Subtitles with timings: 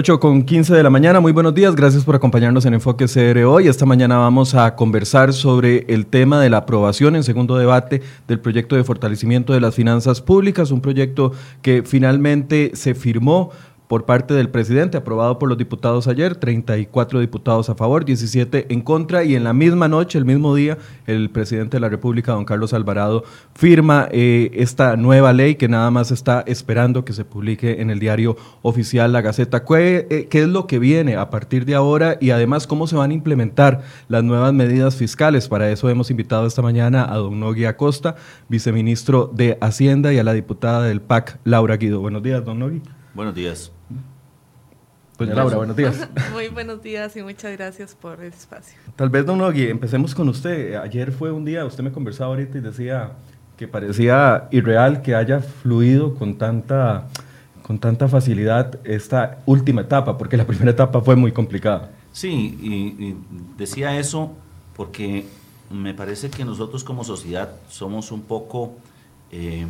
[0.00, 3.44] 8 con 15 de la mañana, muy buenos días, gracias por acompañarnos en Enfoque CR
[3.44, 3.68] hoy.
[3.68, 8.40] Esta mañana vamos a conversar sobre el tema de la aprobación en segundo debate del
[8.40, 13.50] proyecto de fortalecimiento de las finanzas públicas, un proyecto que finalmente se firmó
[13.90, 18.82] por parte del presidente, aprobado por los diputados ayer, 34 diputados a favor, 17 en
[18.82, 22.44] contra, y en la misma noche, el mismo día, el presidente de la República, don
[22.44, 23.24] Carlos Alvarado,
[23.56, 27.98] firma eh, esta nueva ley que nada más está esperando que se publique en el
[27.98, 29.64] diario oficial La Gaceta.
[29.64, 32.94] ¿Qué, eh, ¿Qué, es lo que viene a partir de ahora y además cómo se
[32.94, 35.48] van a implementar las nuevas medidas fiscales?
[35.48, 38.14] Para eso hemos invitado esta mañana a don Nogui Acosta,
[38.48, 41.98] viceministro de Hacienda, y a la diputada del PAC, Laura Guido.
[41.98, 42.82] Buenos días, don Nogui.
[43.14, 43.72] Buenos días.
[45.20, 46.08] Doña Laura, buenos días.
[46.32, 48.78] Muy buenos días y muchas gracias por el espacio.
[48.96, 50.76] Tal vez, don Nogui, empecemos con usted.
[50.76, 53.12] Ayer fue un día, usted me conversaba ahorita y decía
[53.58, 57.08] que parecía irreal que haya fluido con tanta,
[57.62, 61.90] con tanta facilidad esta última etapa, porque la primera etapa fue muy complicada.
[62.12, 63.16] Sí, y, y
[63.58, 64.32] decía eso
[64.74, 65.26] porque
[65.68, 68.72] me parece que nosotros como sociedad somos un poco,
[69.30, 69.66] eh,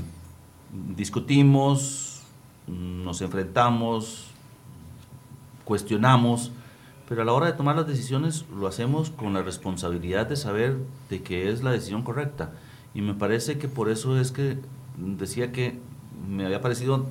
[0.95, 2.23] discutimos,
[2.69, 4.30] nos enfrentamos,
[5.71, 6.51] cuestionamos,
[7.09, 10.79] pero a la hora de tomar las decisiones lo hacemos con la responsabilidad de saber
[11.09, 12.51] de que es la decisión correcta.
[12.93, 14.59] Y me parece que por eso es que
[14.97, 15.79] decía que
[16.29, 17.07] me había parecido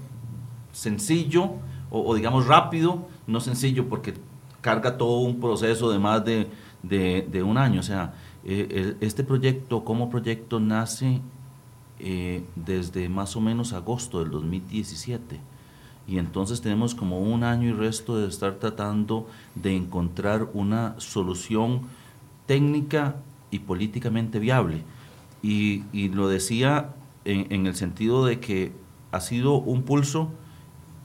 [0.73, 1.51] sencillo
[1.89, 4.13] o, o digamos rápido, no sencillo porque
[4.59, 6.49] carga todo un proceso de más de,
[6.83, 7.79] de, de un año.
[7.79, 8.13] O sea,
[8.43, 11.21] eh, este proyecto como proyecto nace
[11.99, 15.39] eh, desde más o menos agosto del 2017
[16.09, 21.81] y entonces tenemos como un año y resto de estar tratando de encontrar una solución
[22.47, 23.17] técnica
[23.51, 24.81] y políticamente viable.
[25.43, 28.71] Y, lo decía en, el sentido de que
[29.11, 30.31] ha sido un pulso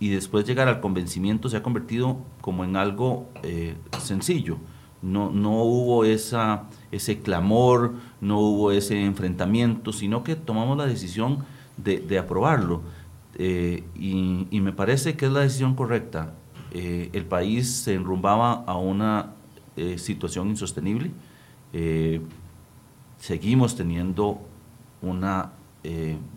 [0.00, 4.56] y después llegar al convencimiento se ha convertido como en algo eh, sencillo.
[5.02, 7.92] No, no hubo esa, ese clamor,
[8.22, 11.44] no hubo ese enfrentamiento, sino que tomamos la decisión
[11.76, 12.80] de, de aprobarlo
[13.36, 16.34] eh, y, me parece que es la decisión correcta.
[16.72, 19.32] Eh, el país se enrumbaba a una
[19.76, 21.10] eh, situación insostenible.
[23.18, 24.38] Seguimos teniendo
[25.02, 25.50] una,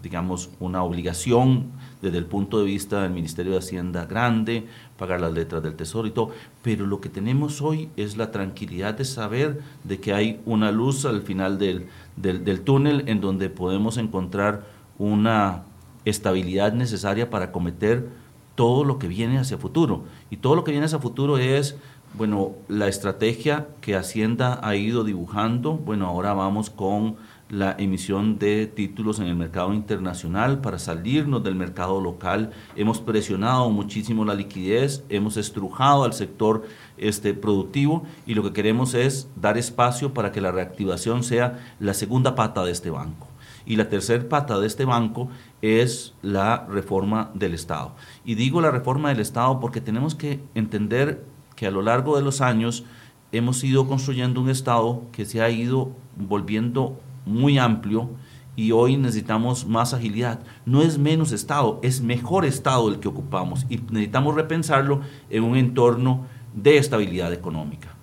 [0.02, 1.68] digamos, una obligación
[2.02, 4.66] desde el punto de vista del Ministerio de Hacienda grande,
[4.98, 6.32] pagar las letras del Tesoro y todo,
[6.64, 11.06] pero lo que tenemos hoy es la tranquilidad de saber de que hay una luz
[11.06, 14.66] al final del, del túnel en donde podemos encontrar
[14.98, 15.66] una
[16.10, 18.08] estabilidad necesaria para cometer
[18.56, 20.06] todo lo que viene hacia futuro.
[20.30, 21.78] Y todo lo que viene hacia futuro es,
[22.14, 25.74] bueno, la estrategia que Hacienda ha ido dibujando.
[25.74, 27.18] Bueno, ahora vamos con
[27.50, 32.52] la emisión de títulos en el mercado internacional para salirnos del mercado local.
[32.76, 36.66] Hemos presionado muchísimo la liquidez, hemos estrujado al sector
[36.98, 41.94] este, productivo y lo que queremos es dar espacio para que la reactivación sea la
[41.94, 43.28] segunda pata de este banco.
[43.68, 45.28] Y la tercera pata de este banco
[45.62, 47.92] es la reforma del Estado.
[48.24, 52.24] Y digo la reforma del Estado porque tenemos que entender que a lo largo de
[52.24, 52.86] los años
[53.34, 58.10] hemos ido construyendo un Estado que se ha ido volviendo muy amplio
[58.56, 60.40] y hoy necesitamos más agilidad.
[60.66, 65.58] No es menos Estado, es mejor Estado el que ocupamos y necesitamos repensarlo en un
[65.58, 67.97] entorno de estabilidad económica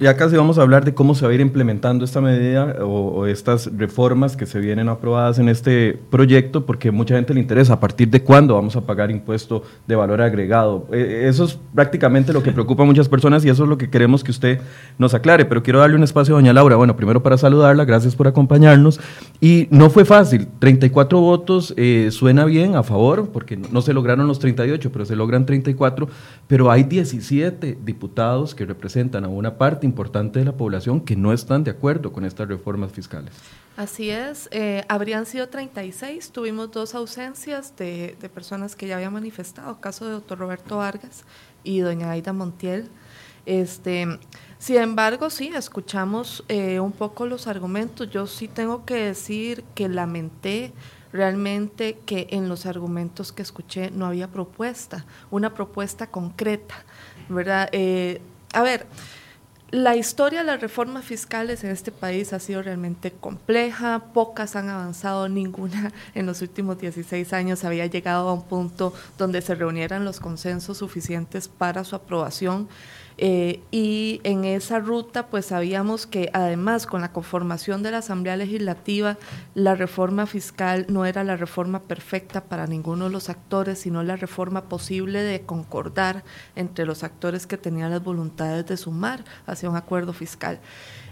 [0.00, 2.86] ya casi vamos a hablar de cómo se va a ir implementando esta medida o,
[2.86, 7.74] o, estas reformas que se vienen aprobadas en este proyecto, porque mucha gente le interesa
[7.74, 10.86] a partir de cuándo vamos a pagar impuesto de valor agregado.
[10.92, 13.90] Eh, eso es prácticamente lo que preocupa a muchas personas y eso es lo que
[13.90, 14.60] queremos que usted
[14.98, 15.44] nos aclare.
[15.44, 16.76] Pero quiero darle un espacio a doña Laura.
[16.76, 19.00] Bueno, primero para saludarla, gracias por acompañarnos.
[19.40, 24.26] Y no fue fácil, 34 votos eh, suena bien a favor, porque no se lograron
[24.26, 26.08] los 38, pero se logran 34,
[26.46, 31.32] pero hay 17 diputados que representan a una parte importante de la población que no
[31.32, 33.32] están de acuerdo con estas reformas fiscales.
[33.76, 39.80] Así es, eh, habrían sido 36, tuvimos dos ausencias de, personas que ya habían manifestado,
[39.80, 41.24] caso de doctor Roberto Vargas
[41.64, 42.88] y doña Aida Montiel.
[43.46, 44.06] Este,
[44.58, 48.08] sin embargo, sí, escuchamos eh, un poco los argumentos.
[48.10, 50.72] Yo sí tengo que decir que lamenté
[51.12, 56.74] realmente que en los argumentos que escuché no había propuesta, una propuesta concreta,
[57.28, 57.68] ¿verdad?
[57.72, 58.20] Eh,
[58.52, 58.86] a ver,
[59.70, 64.68] la historia de las reformas fiscales en este país ha sido realmente compleja, pocas han
[64.68, 70.04] avanzado, ninguna en los últimos 16 años había llegado a un punto donde se reunieran
[70.04, 72.68] los consensos suficientes para su aprobación.
[73.16, 78.36] Eh, y en esa ruta, pues sabíamos que además con la conformación de la Asamblea
[78.36, 79.18] Legislativa,
[79.54, 84.16] la reforma fiscal no era la reforma perfecta para ninguno de los actores, sino la
[84.16, 86.24] reforma posible de concordar
[86.56, 89.24] entre los actores que tenían las voluntades de sumar
[89.54, 90.60] hacia un acuerdo fiscal.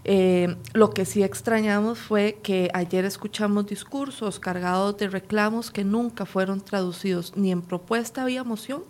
[0.05, 6.27] Eh, lo que sí extrañamos fue que ayer escuchamos discursos cargados de reclamos que nunca
[6.27, 8.83] fueron traducidos ni en propuesta vía moción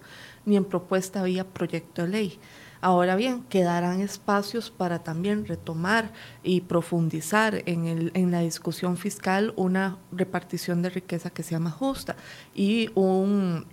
[0.45, 2.39] ni en propuesta vía proyecto de ley.
[2.81, 6.13] Ahora bien, quedarán espacios para también retomar
[6.43, 11.75] y profundizar en, el, en la discusión fiscal una repartición de riqueza que sea más
[11.75, 12.17] justa
[12.57, 13.67] y un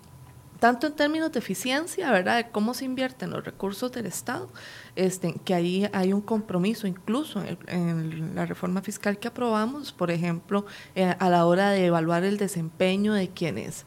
[0.60, 2.38] tanto en términos de eficiencia, ¿verdad?
[2.38, 4.50] De cómo se invierten los recursos del Estado,
[4.96, 10.66] este, que ahí hay un compromiso, incluso en, la reforma fiscal que aprobamos, por ejemplo,
[10.96, 13.86] eh, a la hora de evaluar el desempeño de quienes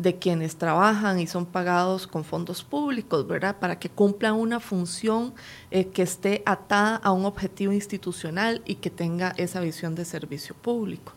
[0.00, 3.56] de quienes trabajan y son pagados con fondos públicos, ¿verdad?
[3.58, 5.34] Para que cumplan una función
[5.70, 10.54] eh, que esté atada a un objetivo institucional y que tenga esa visión de servicio
[10.54, 11.12] público.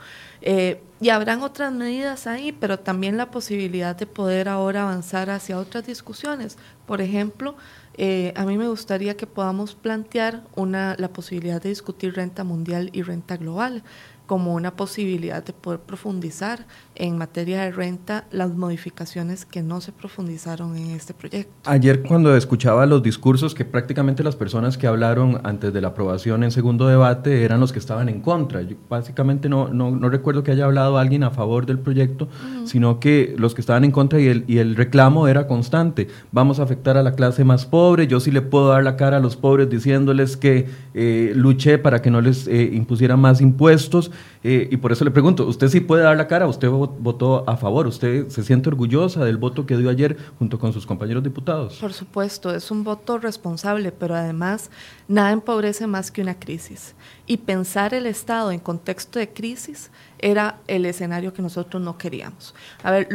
[0.46, 5.58] Eh, y habrán otras medidas ahí, pero también la posibilidad de poder ahora avanzar hacia
[5.58, 6.58] otras discusiones.
[6.86, 7.56] Por ejemplo,
[7.96, 12.90] eh, a mí me gustaría que podamos plantear una, la posibilidad de discutir renta mundial
[12.92, 13.84] y renta global
[14.26, 19.92] como una posibilidad de poder profundizar en materia de renta las modificaciones que no se
[19.92, 21.52] profundizaron en este proyecto.
[21.66, 26.44] Ayer cuando escuchaba los discursos que prácticamente las personas que hablaron antes de la aprobación
[26.44, 28.62] en segundo debate eran los que estaban en contra.
[28.62, 32.28] Yo básicamente no, no, no recuerdo que haya hablado alguien a favor del proyecto,
[32.66, 36.08] sino que los que estaban en contra y el, y el reclamo era constante.
[36.32, 39.18] Vamos a afectar a la clase más pobre, yo sí le puedo dar la cara
[39.18, 44.12] a los pobres diciéndoles que eh, luché para que no les eh, impusieran más impuestos
[44.44, 46.48] eh, y por eso le pregunto, ¿usted sí puede dar la cara?
[46.48, 47.88] ¿Usted votó a favor?
[47.88, 51.78] ¿Usted se siente orgullosa del voto que dio ayer junto con sus compañeros diputados?
[51.78, 54.70] Por supuesto, es un voto responsable, pero además
[55.08, 56.96] nada empobrece más que una crisis.
[57.26, 62.54] Y pensar el Estado en contexto de crisis era el escenario que nosotros no queríamos.
[62.84, 63.08] A ver,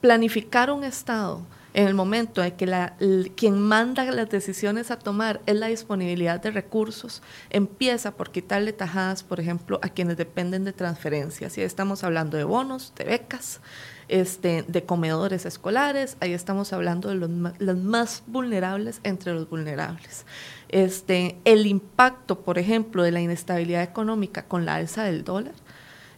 [0.00, 2.96] planificar un Estado en el momento en que la,
[3.36, 9.22] quien manda las decisiones a tomar es la disponibilidad de recursos, empieza por quitarle tajadas,
[9.22, 11.56] por ejemplo, a quienes dependen de transferencias.
[11.58, 13.60] Y estamos hablando de bonos, de becas,
[14.08, 20.26] este, de comedores escolares, ahí estamos hablando de los, los más vulnerables entre los vulnerables.
[20.68, 25.54] Este, el impacto, por ejemplo, de la inestabilidad económica con la alza del dólar,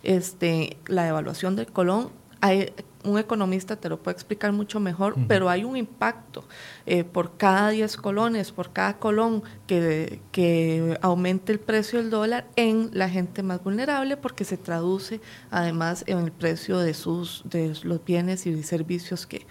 [0.03, 2.11] este, la devaluación del colón,
[2.41, 2.73] hay,
[3.05, 6.45] un economista te lo puede explicar mucho mejor, pero hay un impacto
[6.87, 12.47] eh, por cada 10 colones, por cada colón que, que aumente el precio del dólar
[12.57, 15.21] en la gente más vulnerable, porque se traduce
[15.51, 19.47] además en el precio de, sus, de los bienes y servicios que,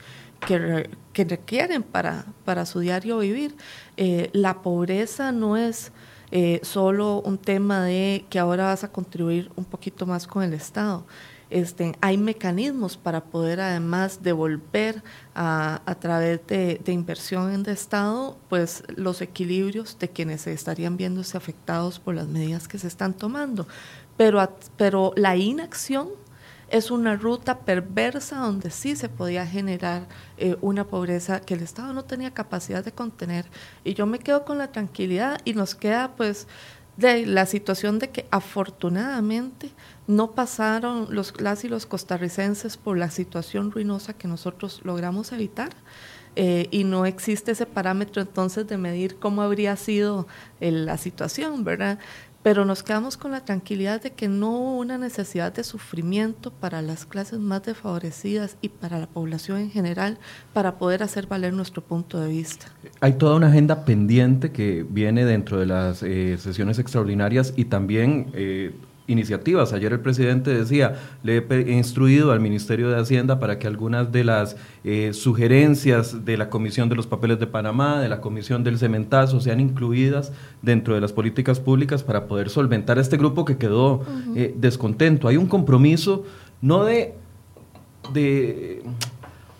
[0.46, 3.56] que, requieren para, para su diario vivir.
[3.98, 5.92] Eh, la pobreza no es...
[6.34, 10.54] Eh, solo un tema de que ahora vas a contribuir un poquito más con el
[10.54, 11.06] Estado.
[11.52, 15.04] Este, hay mecanismos para poder además devolver
[15.36, 20.96] a, a través de, inversión en el Estado pues los equilibrios de quienes se estarían
[20.96, 23.68] viéndose afectados por las medidas que se están tomando.
[24.16, 24.40] Pero,
[24.78, 26.08] pero la inacción
[26.70, 31.92] es una ruta perversa donde sí se podía generar eh, una pobreza que el Estado
[31.92, 33.46] no tenía capacidad de contener.
[33.84, 36.48] Y yo me quedo con la tranquilidad y nos queda pues
[36.98, 39.72] de la situación de que afortunadamente
[40.08, 45.70] no pasaron los, las los costarricenses por la situación ruinosa que nosotros logramos evitar.
[46.38, 50.28] Eh, y no existe ese parámetro entonces de medir cómo habría sido
[50.62, 52.00] eh, la situación, ¿verdad?
[52.44, 56.82] Pero nos quedamos con la tranquilidad de que no hubo una necesidad de sufrimiento para
[56.82, 60.18] las clases más desfavorecidas y para la población en general
[60.54, 62.68] para poder hacer valer nuestro punto de vista.
[63.00, 68.32] Hay toda una agenda pendiente que viene dentro de las eh, sesiones extraordinarias y también
[69.12, 69.74] iniciativas.
[69.74, 74.24] Ayer el presidente decía, le he instruido al Ministerio de Hacienda para que algunas de
[74.24, 78.78] las eh, sugerencias de la Comisión de los Papeles de Panamá, de la Comisión del
[78.78, 83.58] Cementazo, sean incluidas dentro de las políticas públicas para poder solventar a este grupo que
[83.58, 84.04] quedó
[84.36, 85.28] eh, descontento.
[85.28, 86.26] Hay un compromiso
[86.62, 87.14] no de,
[88.14, 88.84] de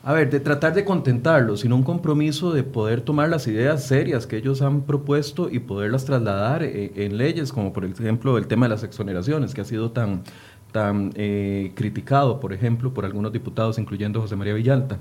[0.04, 4.26] a ver, de tratar de contentarlos, sino un compromiso de poder tomar las ideas serias
[4.26, 8.66] que ellos han propuesto y poderlas trasladar eh, en, leyes, como por ejemplo el tema
[8.66, 10.24] de las exoneraciones, que ha sido tan,
[10.72, 14.98] tan eh, criticado, por ejemplo, por algunos diputados, incluyendo José María Villalta.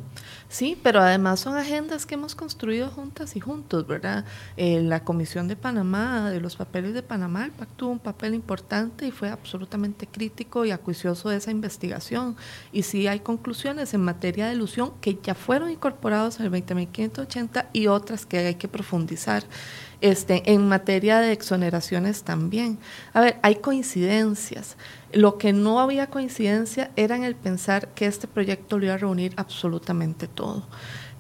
[0.49, 4.25] Sí, pero además son agendas que hemos construido juntas y juntos, ¿verdad?
[4.57, 8.35] Eh, la Comisión de Panamá, de los papeles de Panamá, el PAC tuvo un papel
[8.35, 12.37] importante y fue absolutamente crítico y acuicioso de esa investigación.
[12.73, 17.67] Y sí hay conclusiones en materia de ilusión que ya fueron incorporados en el 20.580
[17.73, 19.45] y otras que hay que profundizar.
[20.01, 22.79] Este, en materia de exoneraciones también.
[23.13, 24.77] A ver, hay coincidencias.
[25.13, 28.99] Lo que no había coincidencia era en el pensar que este proyecto lo iba a
[28.99, 30.63] reunir absolutamente todo.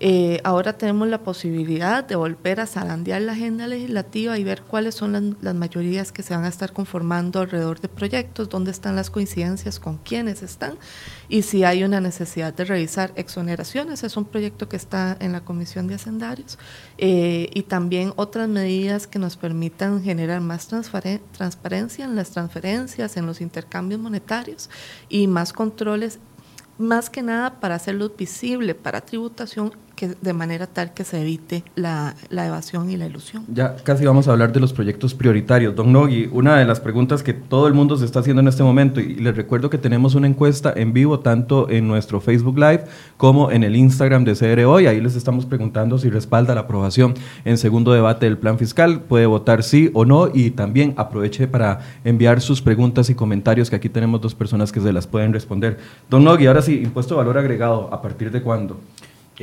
[0.03, 4.95] Eh, ahora tenemos la posibilidad de volver a zarandear la agenda legislativa y ver cuáles
[4.95, 9.11] son las, mayorías que se van a estar conformando alrededor de proyectos, dónde están las
[9.11, 10.79] coincidencias, con quiénes están
[11.29, 14.03] y si hay una necesidad de revisar exoneraciones.
[14.03, 16.59] Es un proyecto que está en la Comisión de Hacendarios
[16.97, 23.27] eh, y también otras medidas que nos permitan generar más transparencia en las transferencias, en
[23.27, 24.71] los intercambios monetarios
[25.11, 26.21] y más controles
[26.79, 29.75] más que nada para hacerlo visible para tributación
[30.09, 33.45] de manera tal que se evite la, evasión y la ilusión.
[33.53, 35.75] Ya casi vamos a hablar de los proyectos prioritarios.
[35.75, 38.63] Don Nogui, una de las preguntas que todo el mundo se está haciendo en este
[38.63, 42.85] momento, y les recuerdo que tenemos una encuesta en vivo tanto en nuestro Facebook Live
[43.17, 44.87] como en el Instagram de CR Hoy.
[44.87, 47.15] Ahí les estamos preguntando si respalda la aprobación
[47.45, 49.01] en segundo debate del plan fiscal.
[49.03, 53.77] Puede votar sí o no y también aproveche para enviar sus preguntas y comentarios, que
[53.77, 55.79] aquí tenemos dos personas que se las pueden responder.
[56.09, 58.79] Don Nogui, ahora sí, impuesto de valor agregado, ¿a partir de cuándo?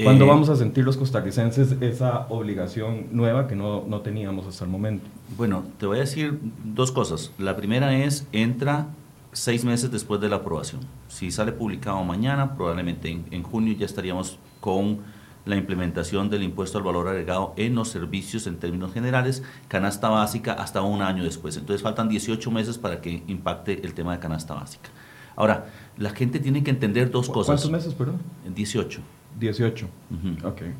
[0.04, 4.66] ¿Cuándo eh, vamos a sentir los costarricenses esa obligación nueva que no, no, teníamos hasta
[4.66, 5.08] el momento?
[5.36, 7.32] Bueno, te voy a decir dos cosas.
[7.38, 8.88] La primera es, entra
[9.32, 10.82] seis meses después de la aprobación.
[11.08, 15.00] Si sale publicado mañana, probablemente en, en junio ya estaríamos con
[15.46, 20.54] la implementación del impuesto al valor agregado en los servicios en términos generales, canasta básica
[20.54, 21.58] hasta un año después.
[21.58, 24.90] Entonces faltan 18 meses para que impacte el tema de canasta básica.
[25.36, 27.62] Ahora, la gente tiene que entender dos cosas.
[27.62, 28.18] ¿Cuántos meses, perdón?
[28.54, 29.02] 18.
[29.40, 29.88] 18.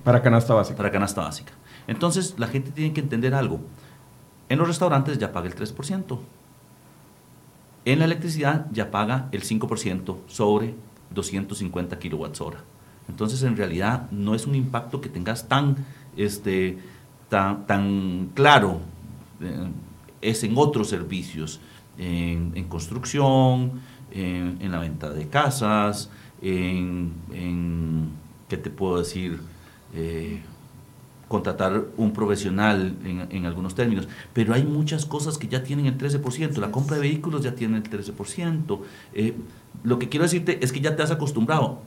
[0.04, 0.78] Para canasta básica.
[0.78, 1.54] Para canasta básica.
[1.88, 3.62] Entonces, la gente tiene que entender algo.
[4.50, 6.20] En los restaurantes ya paga el 3%.
[7.86, 10.76] En la electricidad ya paga el 5% sobre
[11.12, 12.60] 250 kilowatts hora.
[13.08, 15.78] Entonces, en realidad, no es un impacto que tengas tan,
[16.18, 16.78] este,
[17.30, 18.82] tan, tan claro.
[19.42, 19.68] Eh,
[20.22, 21.62] es en otros servicios,
[21.98, 23.80] en, construcción,
[24.12, 26.10] en, la venta de casas,
[26.42, 27.14] en
[28.48, 29.40] ¿qué te puedo decir?
[29.94, 30.42] Eh,
[31.28, 36.58] contratar un profesional en, algunos términos, pero hay muchas cosas que ya tienen el 13%,
[36.58, 38.80] la compra de vehículos ya tiene el 13%,
[39.14, 39.36] eh,
[39.84, 41.82] lo que quiero decirte es que ya te has acostumbrado.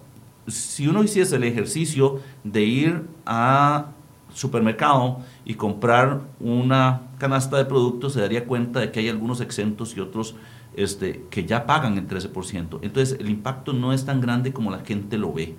[0.46, 3.92] Si uno hiciese el ejercicio de ir a
[4.34, 9.96] supermercado y comprar una canasta de productos, se daría cuenta de que hay algunos exentos
[9.96, 10.34] y otros
[10.76, 12.78] este, que ya pagan el 13%.
[12.82, 15.56] Entonces el impacto no es tan grande como la gente lo ve.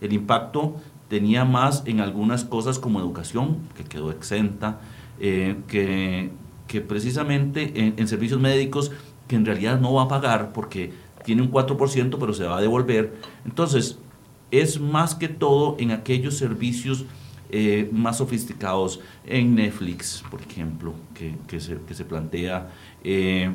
[0.00, 0.76] El impacto
[1.08, 4.80] tenía más en algunas cosas como educación, que quedó exenta,
[5.20, 6.30] eh, que,
[6.66, 8.90] que, precisamente en, servicios médicos,
[9.28, 10.92] que en realidad no va a pagar porque
[11.24, 13.14] tiene un 4%, pero se va a devolver.
[13.44, 13.98] Entonces,
[14.50, 17.04] es más que todo en aquellos servicios
[17.50, 22.70] eh, más sofisticados, en Netflix, por ejemplo, que, que, se, que se, plantea.
[23.04, 23.54] Eh,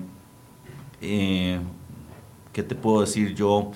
[1.01, 3.72] ¿Qué te puedo decir yo?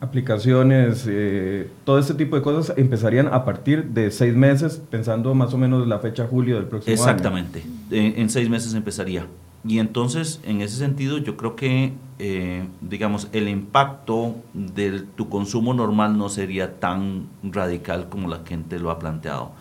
[0.00, 5.54] Aplicaciones, eh, todo este tipo de cosas empezarían a partir de seis meses, pensando más
[5.54, 7.02] o menos la fecha julio del próximo año.
[7.02, 9.26] Exactamente, en, seis meses empezaría.
[9.64, 15.74] Y entonces, en ese sentido, yo creo que, eh, digamos, el impacto de tu consumo
[15.74, 19.52] normal no sería tan radical como la gente lo ha planteado.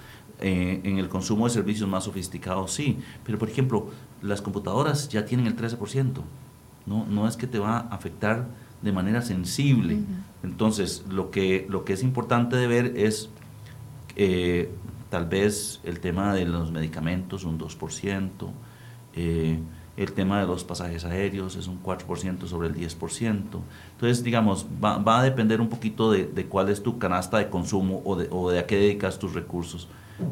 [0.42, 3.00] Eh, en el consumo de servicios más sofisticados, sí.
[3.24, 3.88] Pero, por ejemplo,
[4.22, 6.22] las computadoras ya tienen el 13%.
[6.86, 8.46] No, no es que te va a afectar
[8.86, 9.98] de manera sensible.
[10.44, 13.30] Entonces, lo que, lo que es importante de ver es
[14.16, 14.70] eh,
[15.10, 18.30] tal vez el tema de los medicamentos, un 2%,
[19.16, 19.60] eh,
[19.98, 23.32] el tema de los pasajes aéreos es un 4% sobre el 10%.
[23.94, 27.50] Entonces, digamos, va, va a depender un poquito de, de, cuál es tu canasta de
[27.50, 29.88] consumo o de, o de a qué dedicas tus recursos.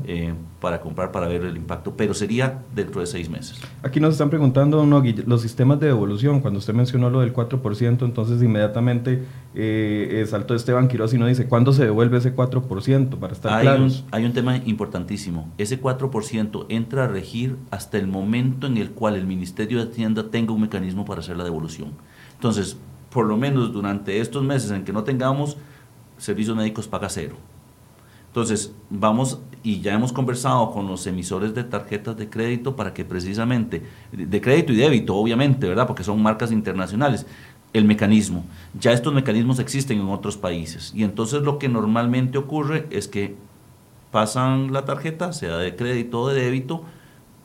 [0.06, 3.60] Eh, para comprar para ver el impacto, pero sería dentro de seis meses.
[3.82, 8.06] Aquí nos están preguntando, no, los sistemas de devolución, cuando usted mencionó lo del 4%,
[8.06, 9.26] entonces inmediatamente
[9.56, 13.64] eh, saltó Esteban Quiroz y nos dice, ¿cuándo se devuelve ese 4% para estar hay
[13.64, 14.06] claros?
[14.08, 18.92] Un, hay un tema importantísimo, ese 4% entra a regir hasta el momento en el
[18.92, 21.92] cual el Ministerio de Hacienda tenga un mecanismo para hacer la devolución.
[22.36, 22.78] Entonces,
[23.10, 25.58] por lo menos durante estos meses en que no tengamos,
[26.18, 27.36] servicios médicos paga cero
[28.28, 33.06] Entonces, vamos y ya hemos conversado con los emisores de tarjetas de crédito para que
[33.06, 35.88] precisamente, de crédito y débito, obviamente, ¿verdad?
[35.88, 37.26] Porque son marcas internacionales,
[37.72, 38.44] el mecanismo.
[38.78, 40.92] Ya estos mecanismos existen en otros países.
[40.94, 43.36] Y entonces lo que normalmente ocurre es que
[44.12, 46.84] pasan la tarjeta, sea de crédito o de débito,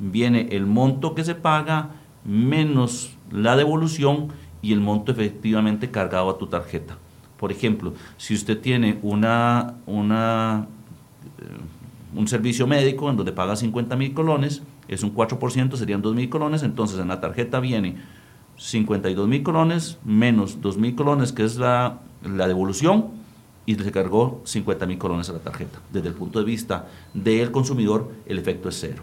[0.00, 1.90] viene el monto que se paga
[2.25, 4.28] menos la devolución
[4.60, 6.98] y el monto efectivamente cargado a tu tarjeta.
[7.38, 10.66] Por ejemplo, si usted tiene una, una
[12.14, 16.28] un servicio médico en donde paga 50 mil colones, es un 4%, serían 2 mil
[16.28, 17.96] colones, entonces en la tarjeta viene
[18.56, 23.06] 52 mil colones menos 2 mil colones, que es la, devolución,
[23.66, 25.78] y se cargó 50 mil colones a la tarjeta.
[25.92, 29.02] Desde el punto de vista del consumidor, el efecto es cero.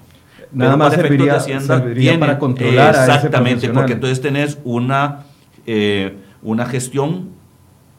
[0.52, 5.26] Nada más serviría, para controlar Exactamente, porque entonces tenés una,
[5.66, 7.30] eh, una gestión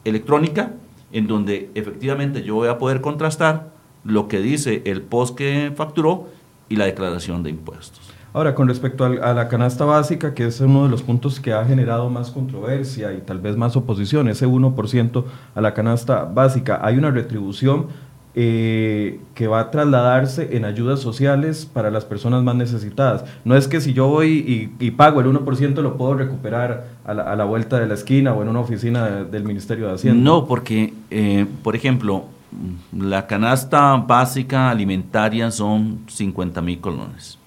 [0.05, 0.73] electrónica
[1.13, 3.76] en donde efectivamente yo voy a poder contrastar
[4.07, 6.29] lo que dice el post que facturó
[6.69, 8.01] y la declaración de impuestos.
[8.33, 11.65] Ahora, con respecto a, la canasta básica, que es uno de los puntos que ha
[11.65, 16.99] generado más controversia y tal vez más oposición, ese 1% a la canasta básica, hay
[16.99, 17.87] una retribución
[18.35, 23.25] eh, que va a trasladarse en ayudas sociales para las personas más necesitadas.
[23.47, 27.45] No es que si yo voy y, pago el 1% lo puedo recuperar a la,
[27.47, 30.23] vuelta de la esquina o en una oficina del Ministerio de Hacienda.
[30.23, 32.27] No, porque, eh, por ejemplo,
[32.93, 37.39] la canasta básica alimentaria son 50 mil colones.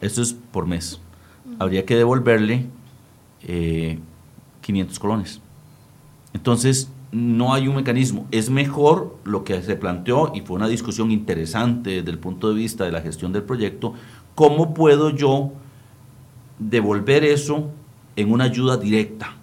[0.00, 1.00] Eso es por mes.
[1.58, 2.66] Habría que devolverle
[3.40, 5.40] 500 eh, colones.
[6.32, 8.26] Entonces, no hay un mecanismo.
[8.32, 12.56] Es mejor lo que se planteó, y fue una discusión interesante desde el punto de
[12.56, 13.94] vista de la gestión del proyecto,
[14.34, 15.52] cómo puedo yo
[16.58, 17.70] devolver eso
[18.16, 19.36] en una ayuda directa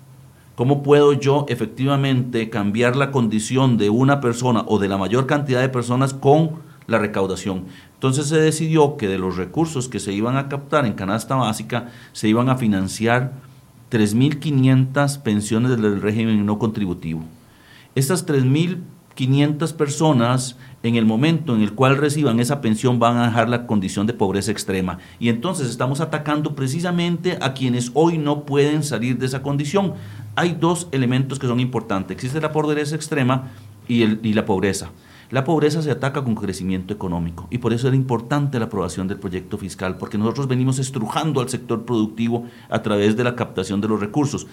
[0.62, 5.60] ¿Cómo puedo yo efectivamente cambiar la condición de una persona o de la mayor cantidad
[5.60, 6.52] de personas con
[6.86, 7.64] la recaudación?
[7.96, 11.90] Entonces se decidió que de los recursos que se iban a captar en canasta básica
[12.12, 13.34] se iban a financiar
[13.90, 17.24] 3.500 pensiones del régimen no contributivo.
[17.96, 23.50] Estas 3.500 personas en el momento en el cual reciban esa pensión van a dejar
[23.50, 24.98] la condición de pobreza extrema.
[25.20, 29.94] Y entonces estamos atacando precisamente a quienes hoy no pueden salir de esa condición.
[30.36, 32.16] Hay dos elementos que son importantes.
[32.16, 33.52] Existe la pobreza extrema
[33.88, 34.92] y, la pobreza.
[35.30, 39.18] La pobreza se ataca con crecimiento económico y por eso era importante la aprobación del
[39.18, 43.88] proyecto fiscal, porque nosotros venimos estrujando al sector productivo a través de la captación de
[43.88, 44.48] los recursos.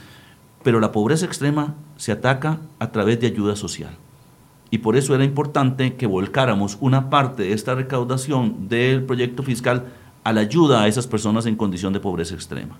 [0.62, 3.96] Pero la pobreza extrema se ataca a través de ayuda social.
[4.70, 9.86] Y por eso era importante que volcáramos una parte de esta recaudación del proyecto fiscal
[10.24, 12.76] a la ayuda a esas personas en condición de pobreza extrema.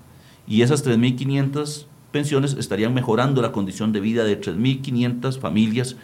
[0.47, 5.95] Y esas 3.500 pensiones estarían mejorando la condición de vida de 3.500 familias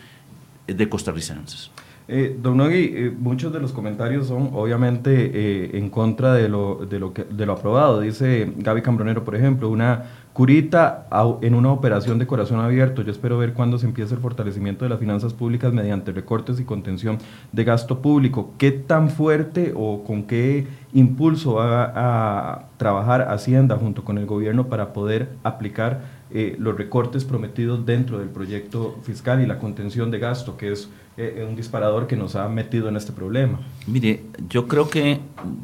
[0.68, 1.72] de costarricenses.
[2.08, 6.86] Eh, don Nogui, eh, muchos de los comentarios son obviamente eh, en contra de lo,
[6.86, 8.00] de, lo que, de lo aprobado.
[8.00, 11.08] Dice Gaby Cambronero, por ejemplo, una curita
[11.42, 13.02] en una operación de corazón abierto.
[13.02, 16.66] Yo espero ver cuándo se empieza el fortalecimiento de las finanzas públicas mediante recortes y
[16.66, 17.18] contención
[17.54, 18.54] de gasto público.
[18.58, 24.68] ¿Qué tan fuerte o con qué impulso va a trabajar Hacienda junto con el gobierno
[24.68, 30.20] para poder aplicar eh, los recortes prometidos dentro del proyecto fiscal y la contención de
[30.20, 33.60] gasto, que es eh, un disparador que nos ha metido en este problema.
[33.88, 35.20] Mire, yo creo que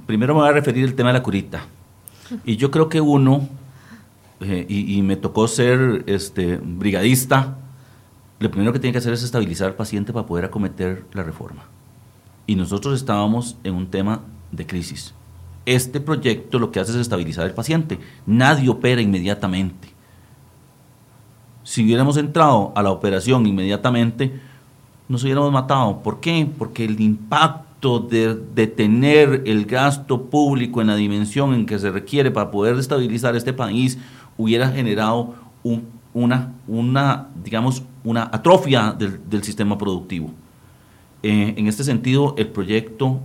[0.06, 1.65] primero me voy a referir al tema de la curita.
[2.45, 3.50] Y yo creo que uno,
[4.39, 7.58] eh, y, me tocó ser este, brigadista,
[8.39, 11.63] lo primero que tiene que hacer es estabilizar al paciente para poder acometer la reforma.
[12.47, 14.21] Y nosotros estábamos en un tema
[14.52, 15.13] de crisis.
[15.65, 18.00] Este proyecto lo que hace es estabilizar al paciente.
[18.26, 19.90] Nadie opera inmediatamente.
[21.63, 24.39] Si hubiéramos entrado a la operación inmediatamente,
[25.08, 26.02] nos hubiéramos matado.
[26.02, 26.50] ¿Por qué?
[26.58, 32.32] Porque el impacto de detener el gasto público en la dimensión en que se requiere
[32.32, 33.97] para poder estabilizar este país
[34.38, 35.36] hubiera generado
[36.13, 40.32] una, una, digamos, una atrofia del, sistema productivo.
[41.24, 43.19] Eh, en este sentido, el proyecto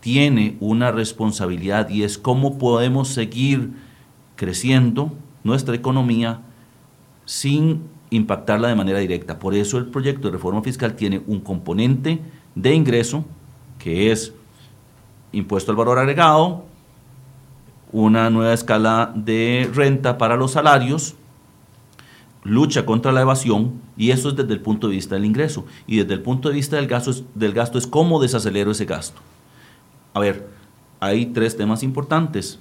[0.00, 3.72] tiene una responsabilidad y es cómo podemos seguir
[4.36, 6.40] creciendo nuestra economía
[7.26, 9.38] sin impactarla de manera directa.
[9.38, 12.20] Por eso el proyecto de reforma fiscal tiene un componente
[12.54, 13.24] de ingreso,
[13.78, 14.32] que es
[15.32, 16.64] impuesto al valor agregado,
[17.92, 21.14] una nueva escala de renta para los salarios,
[22.42, 25.66] lucha contra la evasión, y eso es desde el punto de vista del ingreso.
[25.86, 28.84] Y desde el punto de vista del gasto es, del gasto es cómo desacelero ese
[28.84, 29.20] gasto.
[30.14, 30.48] A ver,
[31.00, 32.58] hay tres temas importantes.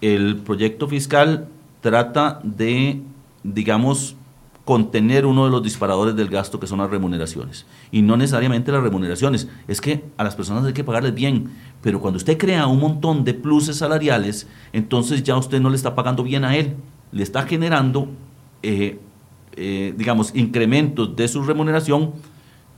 [0.00, 1.48] El proyecto fiscal
[1.80, 3.02] trata de
[3.42, 4.16] digamos,
[4.64, 7.64] contener uno de los disparadores del gasto que son las remuneraciones.
[7.90, 12.00] Y no necesariamente las remuneraciones, es que a las personas hay que pagarles bien, pero
[12.00, 16.22] cuando usted crea un montón de pluses salariales, entonces ya usted no le está pagando
[16.22, 16.76] bien a él,
[17.12, 18.10] le está generando,
[18.62, 19.00] eh,
[19.56, 22.12] eh, digamos, incrementos de su remuneración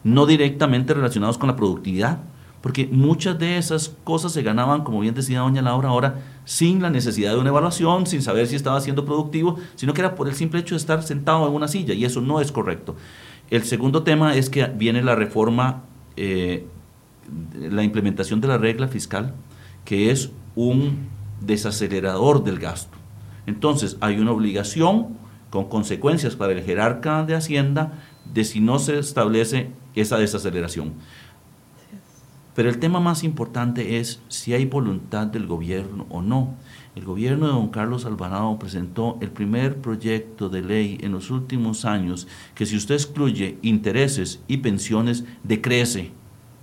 [0.05, 2.21] no directamente relacionados con la productividad,
[2.61, 6.91] porque muchas de esas cosas se ganaban, como bien decía doña Laura ahora, sin la
[6.91, 10.35] necesidad de una evaluación, sin saber si estaba siendo productivo, sino que era por el
[10.35, 12.97] simple hecho de estar sentado en una silla, y eso no es correcto.
[13.51, 15.85] El segundo tema es que viene la reforma,
[16.17, 16.67] eh,
[17.59, 19.35] la implementación de la regla fiscal,
[19.85, 21.09] que es un
[21.41, 22.97] desacelerador del gasto.
[23.47, 25.19] Entonces, hay una obligación
[25.49, 27.93] con consecuencias para el jerarca de Hacienda
[28.33, 30.93] de si no se establece esa desaceleración.
[32.55, 36.55] Pero el tema más importante es si hay voluntad del gobierno o no.
[36.97, 41.85] El gobierno de don Carlos Alvarado presentó el primer proyecto de ley en los últimos
[41.85, 46.11] años que si usted excluye intereses y pensiones, decrece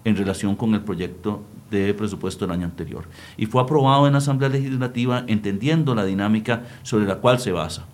[0.03, 3.05] en relación con el proyecto de presupuesto del año anterior.
[3.37, 7.85] Y fue aprobado en la Asamblea Legislativa entendiendo la dinámica sobre la cual se basa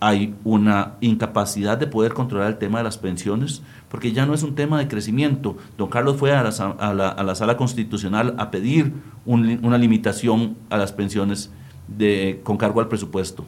[0.00, 4.42] hay una incapacidad de poder controlar el tema de las pensiones, porque ya no es
[4.42, 5.58] un tema de crecimiento.
[5.76, 8.94] Don Carlos fue a la, sala constitucional a pedir
[9.26, 11.50] una limitación a las pensiones
[11.86, 13.44] de, con cargo al presupuesto.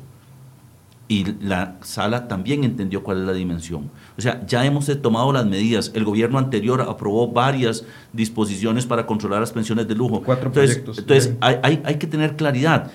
[1.09, 3.91] Y la sala también entendió cuál es la dimensión.
[4.17, 5.91] O sea, ya hemos tomado las medidas.
[5.95, 10.23] El gobierno anterior aprobó varias disposiciones para controlar las pensiones de lujo.
[10.23, 10.99] Cuatro entonces, proyectos.
[10.99, 12.91] Entonces, hay, hay, hay que tener claridad.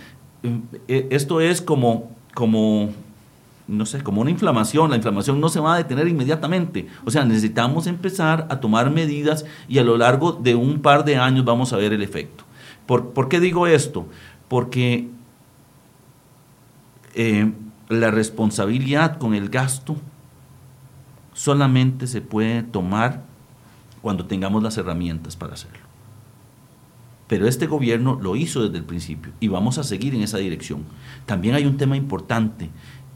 [0.88, 2.90] Eh, esto es como, como
[3.68, 4.90] no sé, como una inflamación.
[4.90, 6.88] La inflamación no se va a detener inmediatamente.
[7.06, 11.18] O sea, necesitamos empezar a tomar medidas y a lo largo de un par de
[11.18, 12.44] años vamos a ver el efecto.
[12.86, 14.08] ¿Por, qué digo esto?
[14.48, 15.10] Porque
[17.16, 17.52] eh,
[17.90, 19.98] la responsabilidad con el gasto
[21.34, 23.24] solamente se puede tomar
[24.02, 25.86] cuando tengamos las herramientas para hacerlo.
[27.28, 30.84] Pero este gobierno lo hizo desde el principio y vamos a seguir en esa dirección.
[31.26, 32.70] También hay un tema importante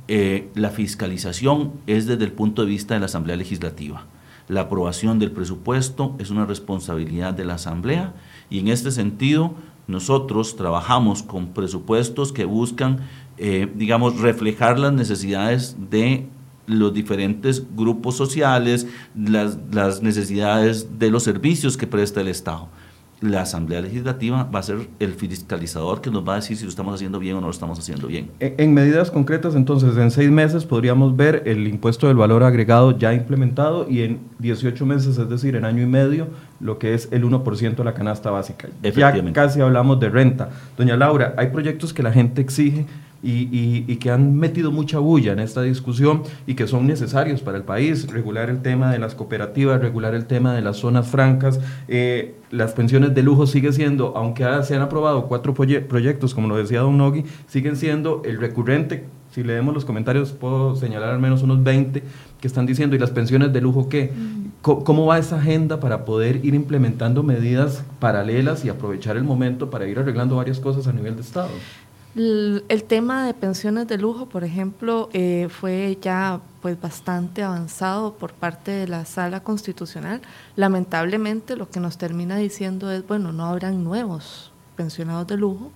[0.07, 4.05] eh, la fiscalización es desde el punto de vista de la Asamblea Legislativa.
[4.47, 8.13] La aprobación del presupuesto es una responsabilidad de la Asamblea
[8.49, 9.53] y en este sentido
[9.87, 12.99] nosotros trabajamos con presupuestos que buscan,
[13.37, 16.27] eh, digamos, reflejar las necesidades de
[16.67, 22.67] los diferentes grupos sociales, las necesidades de los servicios que presta el Estado
[23.21, 26.69] la Asamblea Legislativa va a ser el fiscalizador que nos va a decir si lo
[26.69, 28.31] estamos haciendo bien o no lo estamos haciendo bien.
[28.39, 33.13] En, medidas concretas, entonces, en seis meses podríamos ver el impuesto del valor agregado ya
[33.13, 36.27] implementado y en 18 meses, es decir, en año y medio,
[36.60, 38.69] lo que es el 1% de la canasta básica.
[38.81, 40.49] Ya casi hablamos de renta.
[40.75, 42.88] Doña Laura, hay proyectos que la gente exige
[43.23, 47.63] y, que han metido mucha bulla en esta discusión y que son necesarios para el
[47.63, 52.36] país, regular el tema de las cooperativas, regular el tema de las zonas francas, eh,
[52.49, 56.81] las pensiones de lujo sigue siendo, aunque se han aprobado cuatro proyectos, como lo decía
[56.81, 61.63] Don Nogui, siguen siendo el recurrente, si leemos los comentarios puedo señalar al menos unos
[61.63, 62.03] 20
[62.41, 64.12] que están diciendo, ¿y las pensiones de lujo qué?
[64.62, 69.88] ¿Cómo va esa agenda para poder ir implementando medidas paralelas y aprovechar el momento para
[69.88, 71.49] ir arreglando varias cosas a nivel de Estado?
[72.13, 78.34] El, tema de pensiones de lujo, por ejemplo, eh, fue ya pues bastante avanzado por
[78.34, 80.21] parte de la sala constitucional.
[80.58, 85.71] Lamentablemente lo que nos termina diciendo es, bueno, no habrán nuevos pensionados de lujo.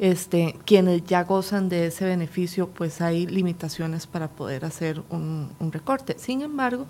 [0.00, 5.72] Este, quienes ya gozan de ese beneficio, pues hay limitaciones para poder hacer un, un
[5.72, 6.16] recorte.
[6.18, 6.86] Sin embargo,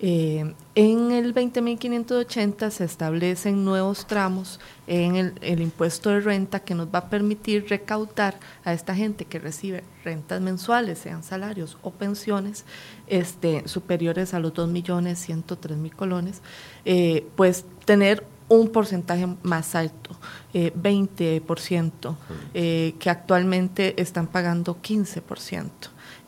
[0.00, 6.88] eh, en el 20.580 se establecen nuevos tramos en el, impuesto de renta que nos
[6.88, 12.64] va a permitir recaudar a esta gente que recibe rentas mensuales, sean salarios o pensiones,
[13.06, 16.42] este, superiores a los 2.103.000 colones,
[16.84, 20.10] eh, pues tener un porcentaje más alto,
[20.52, 22.16] 20%,
[22.52, 25.70] eh, que actualmente están pagando 15%,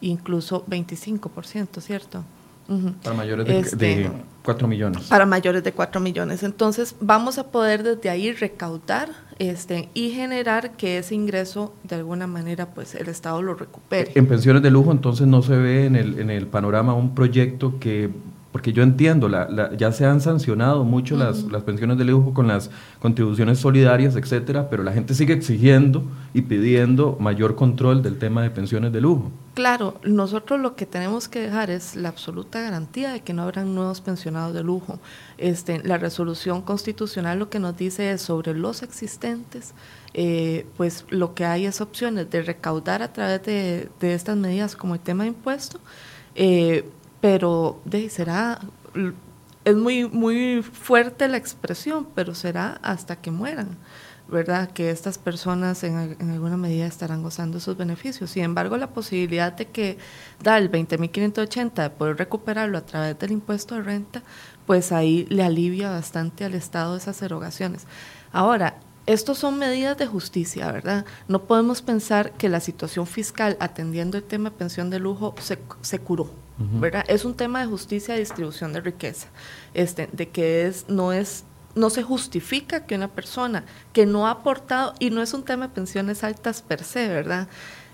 [0.00, 2.24] incluso 25%, ¿cierto?
[3.02, 4.10] Para mayores de,
[4.42, 5.04] 4 este, millones.
[5.04, 6.42] Para mayores de 4 millones.
[6.42, 12.26] Entonces, vamos a poder desde ahí recaudar este, y generar que ese ingreso, de alguna
[12.26, 14.12] manera, pues el Estado lo recupere.
[14.14, 17.78] En pensiones de lujo, entonces, no se ve en el, en el panorama un proyecto
[17.78, 18.10] que
[18.56, 22.46] porque yo entiendo, la, ya se han sancionado mucho las, las, pensiones de lujo con
[22.46, 28.42] las contribuciones solidarias, etcétera, pero la gente sigue exigiendo y pidiendo mayor control del tema
[28.42, 29.30] de pensiones de lujo.
[29.52, 33.74] Claro, nosotros lo que tenemos que dejar es la absoluta garantía de que no habrán
[33.74, 35.00] nuevos pensionados de lujo.
[35.36, 39.74] Este, la resolución constitucional lo que nos dice es sobre los existentes,
[40.14, 44.76] eh, pues lo que hay es opciones de recaudar a través de, de estas medidas
[44.76, 45.78] como el tema de impuesto
[46.38, 46.84] Eh,
[47.20, 48.60] pero de, será,
[49.64, 53.76] es muy, muy fuerte la expresión, pero será hasta que mueran.
[54.28, 54.70] ¿verdad?
[54.72, 58.30] Que estas personas en, en, alguna medida estarán gozando esos beneficios.
[58.30, 59.98] Sin embargo, la posibilidad de que
[60.42, 64.22] da el 20.580 de poder recuperarlo a través del impuesto de renta,
[64.66, 67.86] pues ahí le alivia bastante al Estado esas erogaciones.
[68.32, 71.04] Ahora, estos son medidas de justicia, ¿verdad?
[71.28, 75.60] No podemos pensar que la situación fiscal atendiendo el tema de pensión de lujo se,
[75.82, 76.28] se curó,
[77.06, 79.28] Es un tema de justicia y distribución de riqueza,
[79.74, 84.30] este, de que es, no es no se justifica que una persona que no ha
[84.30, 87.48] aportado, y no es un tema de pensiones altas per se, ¿verdad?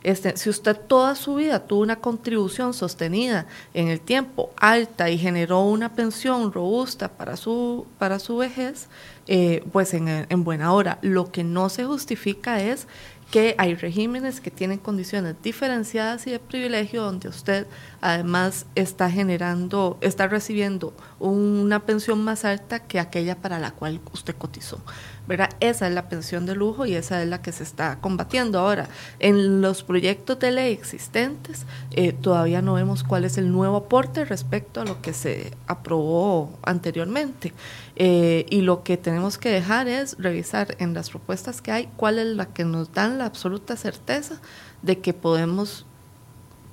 [0.05, 5.19] Este, si usted toda su vida tuvo una contribución sostenida en el tiempo alta y
[5.19, 8.89] generó una pensión robusta para su, para su vejez,
[9.29, 10.99] eh, pues en, en buena hora.
[11.03, 12.89] Lo que no se justifica es
[13.31, 17.67] que hay regímenes que tienen condiciones diferenciadas y de privilegio donde usted
[18.03, 24.37] además está generando, está recibiendo una pensión más alta que aquella para la cual usted
[24.37, 24.81] cotizó.
[25.27, 25.51] ¿verdad?
[25.61, 28.59] Esa es la pensión de lujo y esa es la que se está combatiendo.
[28.59, 28.89] Ahora,
[29.21, 34.25] en los proyectos de ley existentes, eh, todavía no vemos cuál es el nuevo aporte
[34.25, 37.53] respecto a lo que se aprobó anteriormente.
[37.97, 42.19] Eh, y lo que tenemos que dejar es revisar en las propuestas que hay cuál
[42.19, 44.41] es la que nos dan la absoluta certeza
[44.83, 45.87] de que podemos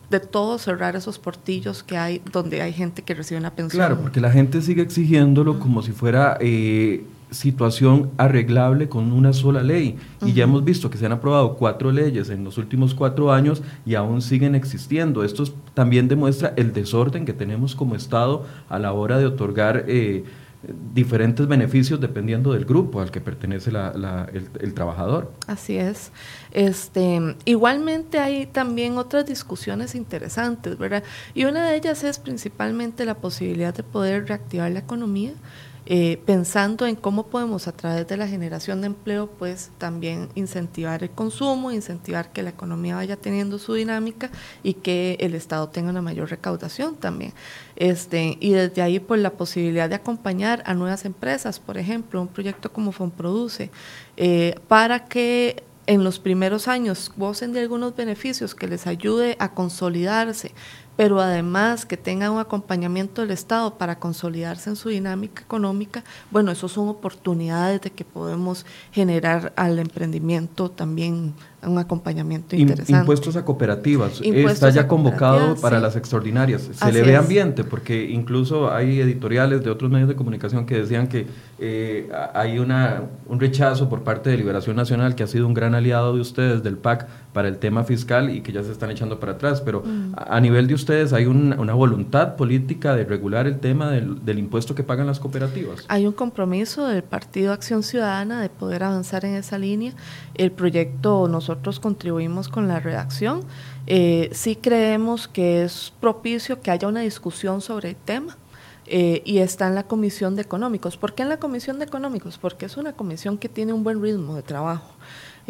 [0.10, 3.80] de todo cerrar esos portillos que hay donde hay gente que recibe una pensión.
[3.80, 9.62] Claro, porque la gente sigue exigiéndolo como si fuera eh, situación arreglable con una sola
[9.62, 9.98] ley.
[10.26, 13.62] Y ya hemos visto que se han aprobado cuatro leyes en los últimos cuatro años
[13.86, 15.24] y aún siguen existiendo.
[15.24, 15.44] Esto
[15.74, 20.24] también demuestra el desorden que tenemos como Estado a la hora de otorgar eh,
[20.62, 25.32] diferentes beneficios dependiendo del grupo al que pertenece el, trabajador.
[25.48, 26.12] Así es.
[26.52, 31.04] Este, igualmente hay también otras discusiones interesantes, ¿verdad?
[31.34, 35.32] Y una de ellas es principalmente la posibilidad de poder reactivar la economía
[35.92, 41.02] eh, pensando en cómo podemos a través de la generación de empleo, pues también incentivar
[41.02, 44.30] el consumo, incentivar que la economía vaya teniendo su dinámica
[44.62, 47.34] y que el Estado tenga una mayor recaudación también.
[47.76, 52.28] Este, y desde ahí, pues la posibilidad de acompañar a nuevas empresas, por ejemplo, un
[52.28, 53.72] proyecto como Fonproduce,
[54.16, 59.56] eh, para que en los primeros años gocen de algunos beneficios que les ayude a
[59.56, 60.52] consolidarse,
[61.00, 66.52] pero además que tengan un acompañamiento del Estado para consolidarse en su dinámica económica, bueno,
[66.52, 73.00] eso son oportunidades de que podemos generar al emprendimiento también un acompañamiento interesante.
[73.00, 74.22] Impuestos a cooperativas.
[74.22, 76.70] Está ya convocado para las extraordinarias.
[76.74, 81.08] Se le ve ambiente, porque incluso hay editoriales de otros medios de comunicación que decían
[81.08, 81.28] que
[81.60, 85.76] eh, hay una, un rechazo por parte de Liberación Nacional, que ha sido un gran
[85.76, 89.20] aliado de ustedes, del PAC, para el tema fiscal y que ya se están echando
[89.20, 89.62] para atrás.
[89.62, 90.14] Pero mm.
[90.16, 94.76] a, nivel de ustedes, ¿hay una voluntad política de regular el tema del, del impuesto
[94.76, 95.86] que pagan las cooperativas?
[95.88, 99.94] Hay un compromiso del Partido Acción Ciudadana de poder avanzar en esa línea.
[100.36, 103.42] El proyecto nos nosotros contribuimos con la redacción.
[103.88, 108.38] Eh, sí creemos que es propicio que haya una discusión sobre el tema.
[108.86, 110.98] Eh, y está en la Comisión de Económicos.
[110.98, 112.38] ¿Por qué en la Comisión de Económicos?
[112.38, 114.92] Porque es una comisión que tiene un buen ritmo de trabajo.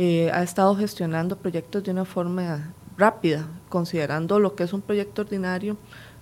[0.01, 5.23] Eh, ha estado gestionando proyectos de una forma rápida, considerando lo que es un proyecto
[5.23, 5.75] ordinario.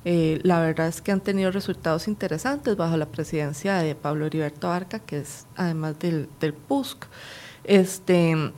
[0.04, 5.00] la verdad es que han tenido resultados interesantes bajo la presidencia de Pablo Heriberto Arca,
[5.00, 7.06] que es además del, del PUSC.
[7.66, 8.52] Este,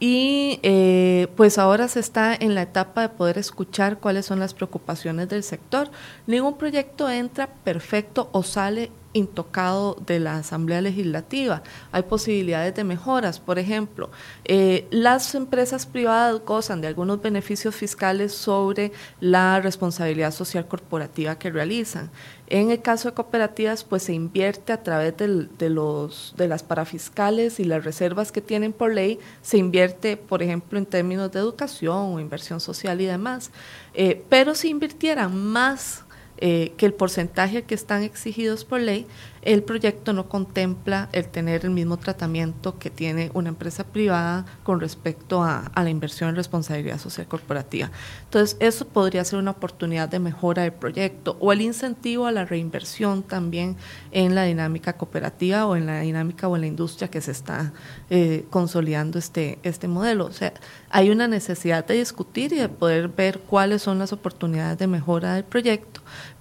[0.00, 4.54] y eh, pues ahora se está en la etapa de poder escuchar cuáles son las
[4.54, 5.90] preocupaciones del sector.
[6.26, 11.62] Ningún proyecto entra perfecto o sale intocado de la Asamblea Legislativa.
[11.92, 13.40] Hay posibilidades de mejoras.
[13.40, 14.10] Por ejemplo,
[14.44, 21.50] eh, las empresas privadas gozan de algunos beneficios fiscales sobre la responsabilidad social corporativa que
[21.50, 22.10] realizan.
[22.46, 27.60] En el caso de cooperativas, pues se invierte a través de, los, de las parafiscales
[27.60, 32.14] y las reservas que tienen por ley, se invierte, por ejemplo, en términos de educación
[32.14, 33.52] o inversión social y demás.
[33.94, 36.04] Eh, pero si invirtieran más
[36.42, 39.06] eh, que el porcentaje que están exigidos por ley,
[39.42, 44.80] el proyecto no contempla el tener el mismo tratamiento que tiene una empresa privada con
[44.80, 47.90] respecto a, la inversión en responsabilidad social corporativa.
[48.24, 52.44] Entonces, eso podría ser una oportunidad de mejora del proyecto o el incentivo a la
[52.44, 53.76] reinversión también
[54.12, 57.72] en la dinámica cooperativa o en la dinámica o en la industria que se está
[58.10, 60.26] eh, consolidando este, este modelo.
[60.26, 60.52] O sea,
[60.90, 65.34] hay una necesidad de discutir y de poder ver cuáles son las oportunidades de mejora
[65.34, 65.99] del proyecto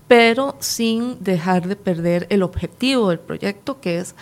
[0.09, 4.15] pero sin dejar de perder el objetivo del proyecto, que es,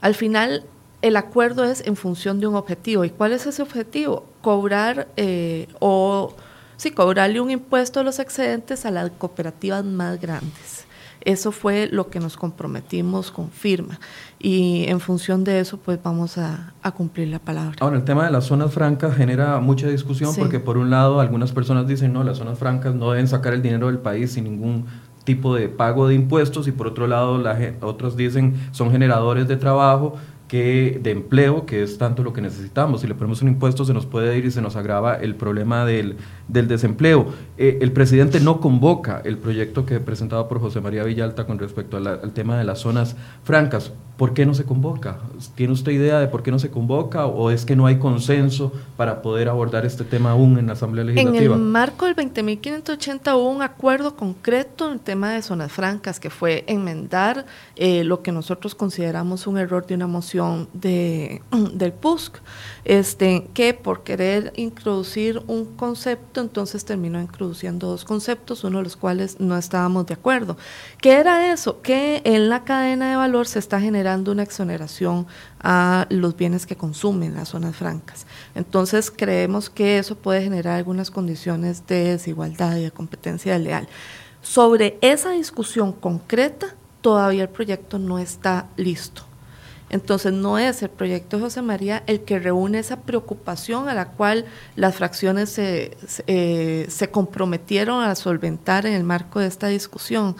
[0.00, 0.64] al final,
[1.02, 3.04] el acuerdo es en función de un objetivo.
[3.04, 4.24] ¿Y cuál es ese objetivo?
[4.40, 6.32] Cobrar eh, o
[6.76, 10.86] sí, cobrarle un impuesto a los excedentes a las cooperativas más grandes.
[11.24, 14.00] Eso fue lo que nos comprometimos con firma
[14.40, 17.76] y en función de eso pues vamos a, cumplir la palabra.
[17.80, 21.52] Ahora, el tema de las zonas francas genera mucha discusión porque por un lado algunas
[21.52, 24.86] personas dicen no, las zonas francas no deben sacar el dinero del país sin ningún
[25.24, 29.56] tipo de pago de impuestos y por otro lado la, otros dicen son generadores de
[29.56, 30.16] trabajo
[30.52, 33.00] que de empleo, que es tanto lo que necesitamos.
[33.00, 35.86] Si le ponemos un impuesto se nos puede ir y se nos agrava el problema
[35.86, 36.18] del,
[36.52, 37.26] del desempleo.
[37.58, 41.96] Eh, el presidente no convoca el proyecto que presentado por José María Villalta con respecto
[41.96, 43.92] al tema de las zonas francas.
[44.16, 45.18] ¿Por qué no se convoca?
[45.54, 48.70] ¿Tiene usted idea de por qué no se convoca o es que no hay consenso
[48.96, 51.56] para poder abordar este tema aún en la Asamblea Legislativa?
[51.56, 56.20] En el marco del 20.580 hubo un acuerdo concreto en el tema de zonas francas
[56.20, 61.92] que fue enmendar eh, lo que nosotros consideramos un error de una moción de, del
[61.92, 62.36] PUSC,
[62.84, 68.96] este, que por querer introducir un concepto, entonces terminó introduciendo dos conceptos, uno de los
[68.96, 70.56] cuales no estábamos de acuerdo.
[71.00, 71.80] ¿Qué era eso?
[71.80, 75.26] Que en la cadena de valor se está generando una exoneración
[75.60, 78.26] a los bienes que consumen las zonas francas.
[78.54, 83.88] Entonces creemos que eso puede generar algunas condiciones de desigualdad y de competencia leal.
[84.42, 89.31] Sobre esa discusión concreta, todavía el proyecto no está listo.
[89.92, 94.06] Entonces no es el proyecto de José María el que reúne esa preocupación a la
[94.06, 99.68] cual las fracciones se, se, eh, se comprometieron a solventar en el marco de esta
[99.68, 100.34] discusión.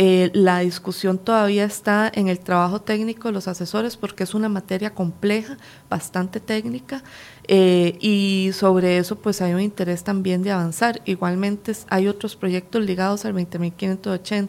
[0.00, 4.48] Eh, la discusión todavía está en el trabajo técnico de los asesores porque es una
[4.48, 5.56] materia compleja,
[5.90, 7.02] bastante técnica,
[7.48, 11.02] eh, y sobre eso pues hay un interés también de avanzar.
[11.04, 14.48] Igualmente hay otros proyectos ligados al 20.580.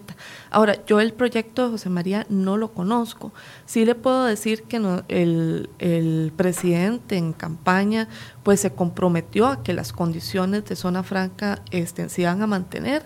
[0.52, 3.34] Ahora, yo el proyecto de José María no lo conozco.
[3.66, 8.08] Sí le puedo decir que el, el presidente en campaña
[8.44, 13.04] pues se comprometió a que las condiciones de zona franca este, se iban a mantener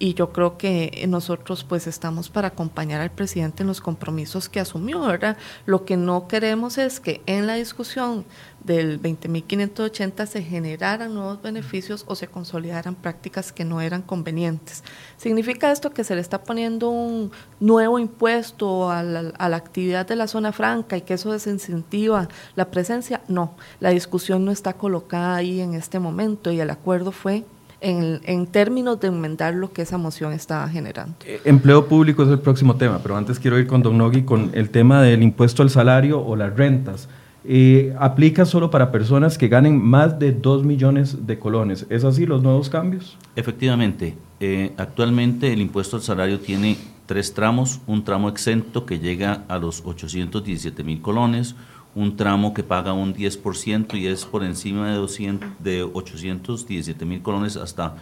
[0.00, 4.58] y yo creo que nosotros pues estamos para acompañar al presidente en los compromisos que
[4.58, 5.36] asumió, ¿verdad?
[5.66, 8.24] Lo que no queremos es que en la discusión
[8.64, 14.82] del 20.580 se generaran nuevos beneficios o se consolidaran prácticas que no eran convenientes.
[15.18, 20.06] ¿Significa esto que se le está poniendo un nuevo impuesto a la, a la actividad
[20.06, 23.20] de la zona franca y que eso desincentiva la presencia?
[23.28, 27.44] No, la discusión no está colocada ahí en este momento y el acuerdo fue
[27.80, 31.14] en, términos de enmendar lo que esa moción estaba generando.
[31.24, 34.50] Eh, empleo público es el próximo tema, pero antes quiero ir con Don Nogui con
[34.54, 37.08] el tema del impuesto al salario o las rentas.
[37.44, 41.86] Eh, aplica solo para personas que ganen más de 2 millones de colones.
[41.88, 43.16] ¿Es así los nuevos cambios?
[43.34, 44.14] Efectivamente.
[44.40, 47.80] Eh, actualmente el impuesto al salario tiene tres tramos.
[47.86, 51.54] Un tramo exento que llega a los 817 mil colones,
[51.94, 57.22] un tramo que paga un 10% y es por encima de, 200, de 817 mil
[57.22, 57.96] colones hasta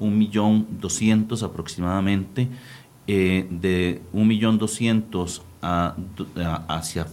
[0.00, 2.48] 1.200.000 aproximadamente,
[3.06, 5.94] eh, de 1.200.000 a,
[6.36, 7.06] a, hacia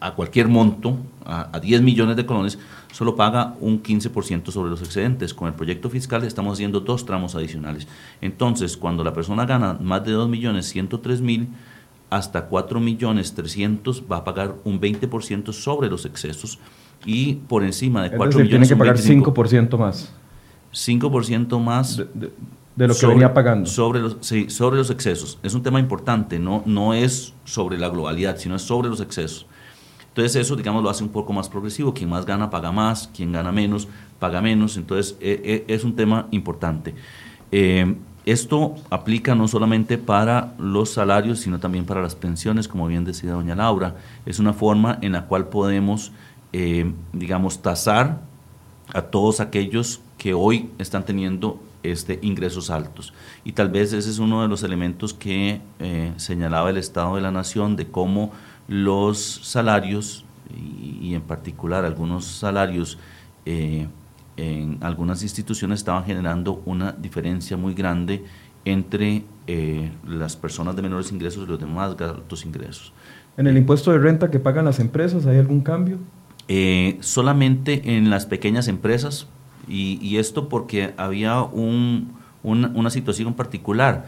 [0.00, 2.58] a cualquier monto, a, a 10 millones de colones,
[2.90, 5.34] solo paga un 15% sobre los excedentes.
[5.34, 7.86] Con el proyecto fiscal estamos haciendo dos tramos adicionales.
[8.20, 11.48] Entonces, cuando la persona gana más de 2.103.000,
[12.10, 16.58] hasta 4 millones 300 va a pagar un 20% sobre los excesos
[17.06, 20.12] y por encima de 4 millones tiene que pagar 5% más.
[20.72, 23.68] 5% más de, lo que venía pagando.
[23.68, 25.38] Sobre los, sí, sobre los excesos.
[25.42, 29.46] Es un tema importante, no, no es sobre la globalidad, sino es sobre los excesos.
[30.08, 31.94] Entonces eso, digamos, lo hace un poco más progresivo.
[31.94, 33.08] Quien más gana, paga más.
[33.14, 33.86] Quien gana menos,
[34.18, 34.76] paga menos.
[34.76, 36.94] Entonces e, e, es un tema importante.
[37.52, 37.94] Eh,
[38.26, 43.32] esto aplica no solamente para los salarios, sino también para las pensiones, como bien decía
[43.32, 43.96] doña Laura.
[44.26, 46.12] Es una forma en la cual podemos,
[46.52, 48.20] eh, digamos, tasar
[48.92, 53.14] a todos aquellos que hoy están teniendo este, ingresos altos.
[53.44, 57.22] Y tal vez ese es uno de los elementos que eh, señalaba el Estado de
[57.22, 58.32] la Nación de cómo
[58.68, 62.98] los salarios, y, en particular algunos salarios
[63.46, 63.86] eh,
[64.36, 68.24] en algunas instituciones estaban generando una diferencia muy grande
[68.64, 72.92] entre eh, las personas de menores ingresos y los de más altos ingresos.
[73.36, 75.98] ¿En el impuesto de renta que pagan las empresas hay algún cambio?
[76.48, 79.26] Eh, solamente en las pequeñas empresas
[79.68, 82.12] y, esto porque había un,
[82.42, 84.06] una situación particular.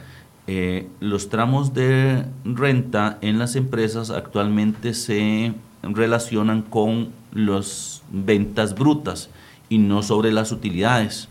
[0.48, 5.54] Eh, los tramos de renta en las empresas actualmente se
[5.84, 9.30] relacionan con las ventas brutas
[9.72, 11.30] y no sobre las utilidades.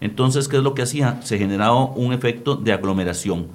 [0.00, 1.20] Entonces, ¿qué es lo que hacía?
[1.20, 3.48] Se generaba un efecto de aglomeración.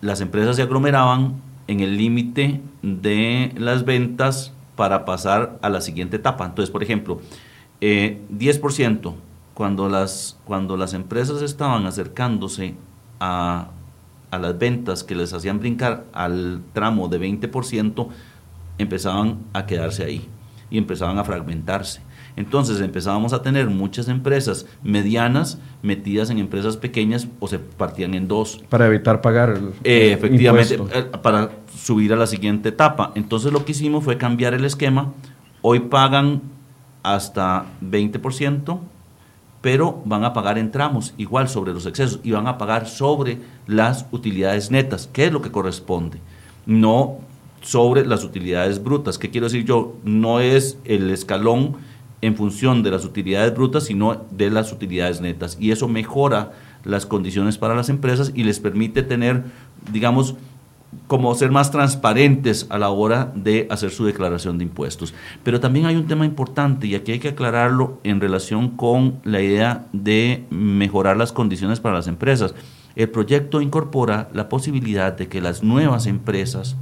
[0.00, 1.34] Las empresas se aglomeraban
[1.68, 6.44] en el límite de las ventas para pasar a la siguiente etapa.
[6.44, 7.20] Entonces, por ejemplo,
[7.80, 9.14] 10% eh,
[9.54, 12.74] cuando las, cuando las empresas estaban acercándose
[13.20, 13.68] a,
[14.32, 18.08] a las ventas que les hacían brincar al tramo de 20%,
[18.78, 20.28] empezaban a quedarse ahí
[20.70, 22.02] y empezaban a fragmentarse.
[22.36, 28.28] Entonces empezábamos a tener muchas empresas medianas metidas en empresas pequeñas o se partían en
[28.28, 28.62] dos.
[28.68, 33.12] Para evitar pagar el eh, Efectivamente, eh, para subir a la siguiente etapa.
[33.14, 35.12] Entonces lo que hicimos fue cambiar el esquema.
[35.60, 36.42] Hoy pagan
[37.02, 38.78] hasta 20%,
[39.60, 43.38] pero van a pagar en tramos, igual sobre los excesos, y van a pagar sobre
[43.66, 46.18] las utilidades netas, que es lo que corresponde.
[46.64, 47.18] No
[47.60, 49.18] sobre las utilidades brutas.
[49.18, 49.94] ¿Qué quiero decir yo?
[50.04, 51.76] No es el escalón
[52.22, 55.58] en función de las utilidades brutas, sino de las utilidades netas.
[55.60, 56.52] Y eso mejora
[56.84, 59.44] las condiciones para las empresas y les permite tener,
[59.92, 60.36] digamos,
[61.06, 65.14] como ser más transparentes a la hora de hacer su declaración de impuestos.
[65.42, 69.40] Pero también hay un tema importante y aquí hay que aclararlo en relación con la
[69.40, 72.54] idea de mejorar las condiciones para las empresas.
[72.94, 76.76] El proyecto incorpora la posibilidad de que las nuevas empresas,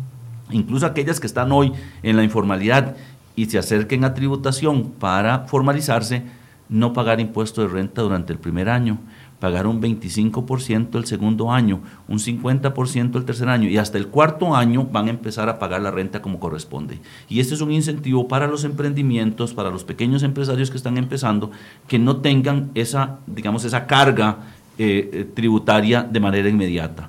[0.50, 1.72] incluso aquellas que están hoy
[2.02, 2.96] en la informalidad
[3.40, 6.24] y se acerquen a tributación para formalizarse,
[6.68, 8.98] no pagar impuesto de renta durante el primer año,
[9.38, 14.54] pagar un 25% el segundo año, un 50% el tercer año y hasta el cuarto
[14.54, 16.98] año van a empezar a pagar la renta como corresponde.
[17.30, 21.50] Y este es un incentivo para los emprendimientos, para los pequeños empresarios que están empezando,
[21.88, 24.36] que no tengan esa, digamos, esa carga
[24.76, 27.08] eh, eh, tributaria de manera inmediata.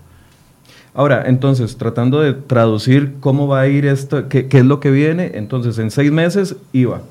[0.93, 5.31] Ahora, entonces, tratando de traducir cómo va a ir esto, qué, es lo que viene,
[5.35, 7.01] entonces en seis meses IVA,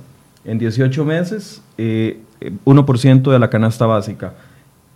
[0.44, 4.34] en 18 meses 1% eh, de la canasta básica.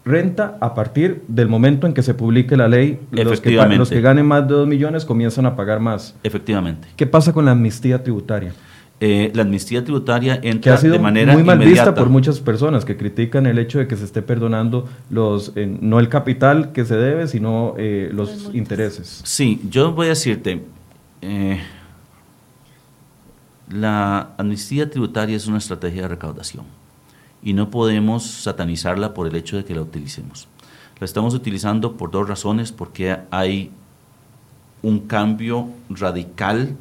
[0.04, 4.02] Renta a partir del momento en que se publique la ley, los que, los que
[4.02, 6.14] ganen más de 2 millones comienzan a pagar más.
[6.22, 6.88] Efectivamente.
[6.94, 8.52] ¿Qué pasa con la amnistía tributaria?
[9.00, 13.44] Eh, la amnistía tributaria entra de manera muy mal vista por muchas personas que critican
[13.46, 17.26] el hecho de que se esté perdonando los eh, no el capital que se debe,
[17.26, 19.20] sino eh, los intereses.
[19.24, 20.62] Sí, yo voy a decirte,
[23.68, 26.64] la amnistía tributaria es una estrategia de recaudación
[27.42, 30.48] y no podemos satanizarla por el hecho de que la utilicemos.
[31.00, 33.70] La estamos utilizando por dos razones, porque hay
[34.82, 36.76] un cambio radical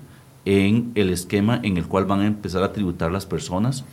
[0.45, 3.85] en el esquema en el cual van a empezar a tributar las personas.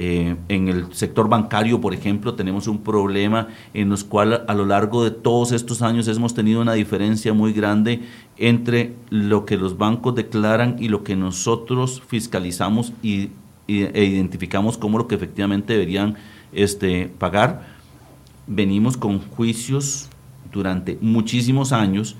[0.00, 4.64] Eh, en el sector bancario, por ejemplo, tenemos un problema en los cual a lo
[4.64, 8.02] largo de todos estos años hemos tenido una diferencia muy grande
[8.36, 13.30] entre lo que los bancos declaran y lo que nosotros fiscalizamos y,
[13.66, 16.16] e identificamos como lo que efectivamente deberían
[16.52, 17.66] este, pagar.
[18.46, 20.08] Venimos con juicios
[20.52, 22.16] durante muchísimos años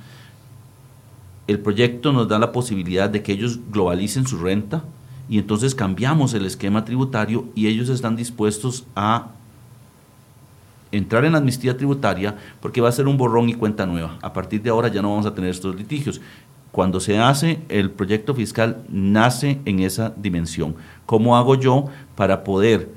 [1.49, 4.85] el proyecto nos da la posibilidad de que ellos globalicen su renta
[5.31, 9.29] y entonces cambiamos el esquema tributario y ellos están dispuestos a
[10.93, 14.19] entrar en la amnistía tributaria porque va a ser un borrón y cuenta nueva.
[14.21, 16.21] A partir de ahora ya no vamos a tener estos litigios.
[16.71, 20.77] Cuando se hace el proyecto fiscal nace en esa dimensión.
[21.07, 22.91] ¿Cómo hago yo para poder,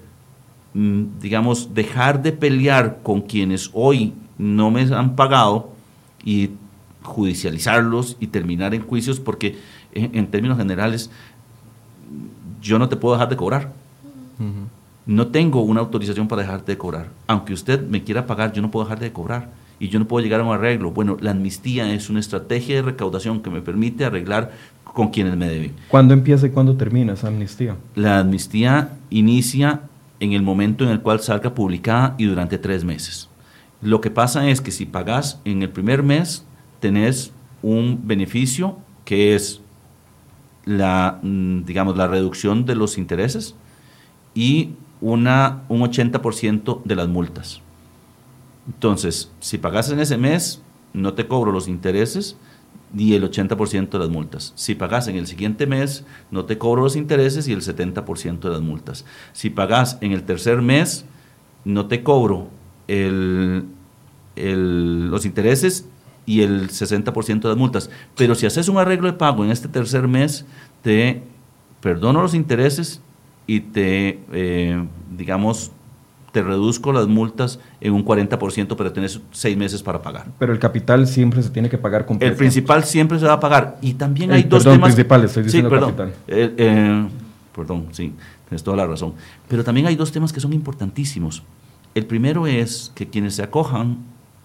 [0.74, 5.72] mm, digamos, dejar de pelear con quienes hoy no me han pagado
[6.26, 6.52] y
[7.04, 9.58] judicializarlos y terminar en juicios porque
[9.94, 11.10] en, términos generales
[12.62, 13.72] yo no te puedo dejar de cobrar.
[15.06, 17.10] No tengo una autorización para dejarte de cobrar.
[17.28, 19.50] Aunque usted me quiera pagar, yo no puedo dejar de cobrar
[19.80, 20.92] y yo no puedo llegar a un arreglo.
[20.92, 24.52] Bueno, la amnistía es una estrategia de recaudación que me permite arreglar
[24.84, 25.74] con quienes me deben.
[25.88, 27.76] ¿Cuándo empieza y cuándo termina esa amnistía?
[27.96, 29.82] La amnistía inicia
[30.20, 33.28] en el momento en el cual salga publicada y durante tres meses.
[33.82, 36.46] Lo que pasa es que si pagas en el primer mes,
[36.82, 39.62] tenés un beneficio que es
[40.66, 43.56] la, mm, digamos, la reducción de los intereses
[44.36, 47.62] y una, un 80% de las multas.
[48.68, 50.62] Entonces, si pagas en ese mes,
[50.94, 52.36] no te cobro los intereses
[52.94, 54.54] ni el 80% de las multas.
[54.56, 58.50] Si pagas en el siguiente mes, no te cobro los intereses y el 70% de
[58.50, 59.06] las multas.
[59.34, 61.06] Si pagas en el tercer mes,
[61.64, 62.50] no te cobro
[62.88, 63.66] el,
[64.36, 65.88] los intereses
[66.26, 67.90] y el 60% de las multas.
[68.16, 70.46] Pero si haces un arreglo de pago en este tercer mes,
[70.82, 71.24] te
[71.82, 73.02] perdono los intereses
[73.48, 74.84] y te, eh,
[75.18, 75.72] digamos,
[76.32, 80.28] te reduzco las multas en un 40%, pero tienes seis meses para pagar.
[80.40, 82.32] Pero el capital siempre se tiene que pagar completo.
[82.32, 83.78] El principal siempre se va a pagar.
[83.82, 84.94] Y también hay dos perdón, temas...
[84.94, 86.14] principal, estoy diciendo sí, perdón, capital.
[86.28, 87.08] Eh, eh,
[87.54, 88.14] perdón, sí,
[88.48, 89.14] tienes toda la razón.
[89.50, 91.44] Pero también hay dos temas que son importantísimos.
[91.94, 93.98] El primero es que quienes se acojan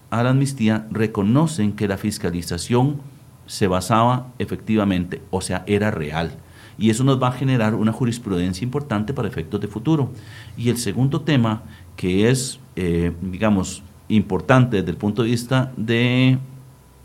[0.09, 2.97] a la amnistía reconocen que la fiscalización
[3.45, 6.31] se basaba efectivamente, o sea, era real.
[6.79, 10.11] y eso nos va a generar una jurisprudencia importante para efectos de futuro.
[10.55, 11.63] Y el segundo tema,
[11.95, 16.37] que es, eh, digamos, importante desde el punto de vista de,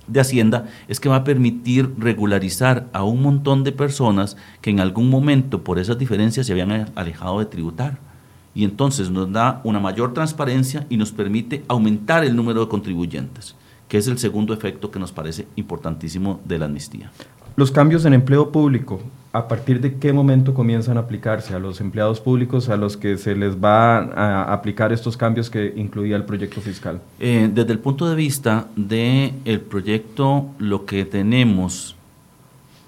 [0.09, 4.81] de Hacienda, es que va a permitir regularizar a un montón de personas que en
[4.81, 8.12] algún momento por esas diferencias se habían alejado de tributar
[8.55, 13.55] y entonces nos da una mayor transparencia y nos permite aumentar el número de contribuyentes,
[13.89, 17.11] que es el segundo efecto que nos parece importantísimo de la amnistía.
[17.55, 19.01] Los cambios en empleo público,
[19.33, 23.19] ¿a partir de qué momento comienzan a aplicarse a los empleados públicos a los que
[23.19, 27.03] se les va a aplicar estos cambios que incluía el proyecto fiscal?
[27.21, 31.95] Eh, desde el punto de vista del el proyecto, lo que tenemos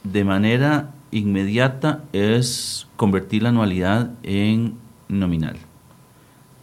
[0.03, 4.75] de manera inmediata es convertir la anualidad en
[5.19, 5.57] nominal.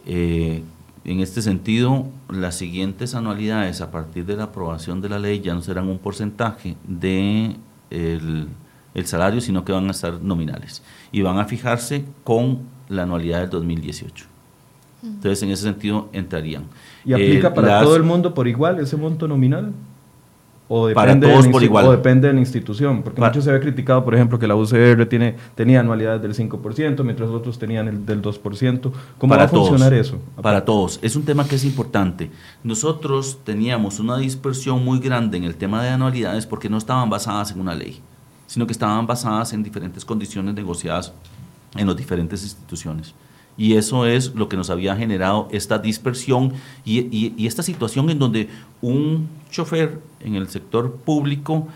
[0.06, 0.62] Eh,
[1.04, 5.54] en este sentido, las siguientes anualidades a partir de la aprobación de la ley ya
[5.54, 7.56] no serán un porcentaje de
[7.90, 8.48] el,
[9.04, 13.50] salario, sino que van a estar nominales y van a fijarse con la anualidad del
[13.50, 14.26] 2018.
[15.02, 16.64] Entonces, en ese sentido, entrarían.
[17.04, 19.72] ¿Y aplica eh, para todo el mundo por igual ese monto nominal?
[20.74, 21.86] O depende para todos por igual.
[21.86, 23.02] O depende de la institución.
[23.02, 27.04] Porque mucho se había criticado, por ejemplo, que la UCR tiene, tenía anualidades del 5%,
[27.04, 28.80] mientras otros tenían el del 2%.
[29.18, 30.18] ¿Cómo para va a funcionar eso?
[30.40, 30.98] Para todos.
[31.02, 32.30] Es un tema que es importante.
[32.64, 37.50] Nosotros teníamos una dispersión muy grande en el tema de anualidades porque no estaban basadas
[37.50, 38.00] en una ley,
[38.46, 41.12] sino que estaban basadas en diferentes condiciones negociadas
[41.76, 43.14] en las diferentes instituciones.
[43.56, 48.48] Y eso es lo que nos había generado esta dispersión y, esta situación en donde
[48.80, 51.68] un chofer en el sector público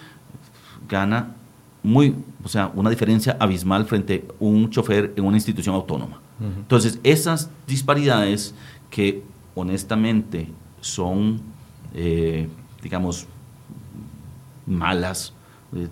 [0.89, 1.35] gana
[1.83, 6.21] muy, o sea, una diferencia abismal frente a un chofer en una institución autónoma.
[6.41, 8.55] Entonces, esas disparidades
[8.91, 9.23] que
[9.55, 10.49] honestamente
[10.81, 11.41] son,
[11.95, 12.49] eh,
[12.83, 13.27] digamos,
[14.67, 15.33] malas,
[15.75, 15.89] eh,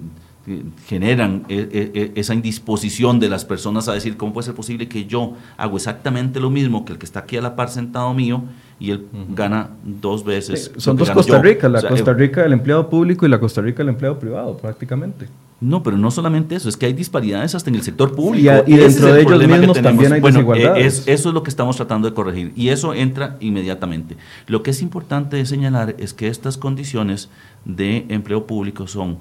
[0.87, 4.89] generan e, e, e, esa indisposición de las personas a decir, ¿cómo puede ser posible
[4.89, 8.13] que yo hago exactamente lo mismo que el que está aquí a la par sentado
[8.13, 8.43] mío
[8.79, 10.73] y él gana dos veces?
[10.77, 13.79] son dos Costa Rica, la Costa eh, Rica del empleado público y la Costa Rica
[13.79, 15.29] del empleado privado, prácticamente.
[15.61, 18.53] No, pero no solamente eso, es que hay disparidades hasta en el sector público.
[18.67, 21.77] Y, dentro de ellos mismos también hay bueno, eh, Es, eso es lo que estamos
[21.77, 24.17] tratando de corregir y eso entra inmediatamente.
[24.47, 27.31] Lo que es importante señalar es que estas condiciones
[27.65, 29.19] de empleo público son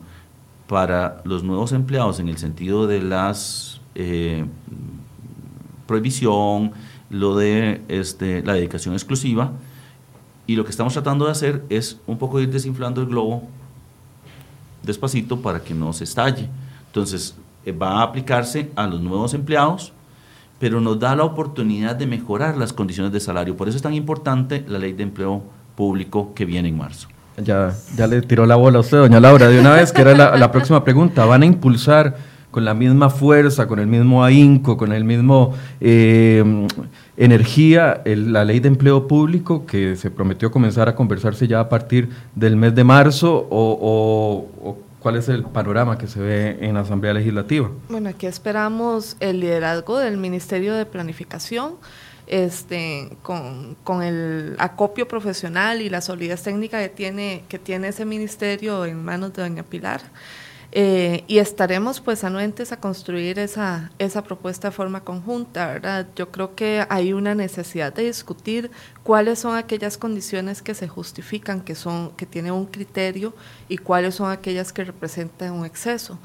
[0.74, 4.44] para los nuevos empleados en el sentido de las eh,
[5.86, 6.72] prohibición,
[7.12, 9.52] lo de este, la dedicación exclusiva,
[10.48, 13.44] y lo que estamos tratando de hacer es un poco ir desinflando el globo
[14.82, 16.50] despacito para que no se estalle.
[16.88, 19.94] Entonces, eh, va a aplicarse a los nuevos empleados,
[20.58, 23.56] pero nos da la oportunidad de mejorar las condiciones de salario.
[23.56, 25.44] Por eso es tan importante la ley de empleo
[25.76, 27.13] público que viene en marzo.
[27.38, 30.38] Ya, ya le tiró la bola a usted, doña Laura, de una vez, que era
[30.38, 31.26] la, próxima pregunta.
[31.26, 32.16] ¿Van a impulsar
[32.52, 36.68] con la misma fuerza, con el mismo ahínco, con el mismo eh,
[37.18, 42.10] energía la ley de empleo público que se prometió comenzar a conversarse ya a partir
[42.36, 46.80] del mes de marzo o, o cuál es el panorama que se ve en la
[46.80, 47.70] Asamblea Legislativa?
[47.90, 51.74] Bueno, aquí esperamos el liderazgo del Ministerio de Planificación
[52.28, 58.86] este, con, el acopio profesional y la solidez técnica que tiene, que tiene ese ministerio
[58.86, 60.02] en manos de doña Pilar.
[60.76, 66.08] Eh, y estaremos pues anuentes a construir esa, esa propuesta de forma conjunta, ¿verdad?
[66.16, 68.72] Yo creo que hay una necesidad de discutir
[69.04, 73.36] cuáles son aquellas condiciones que se justifican, que, son, que tienen un criterio
[73.70, 76.18] y cuáles son aquellas que representan un exceso.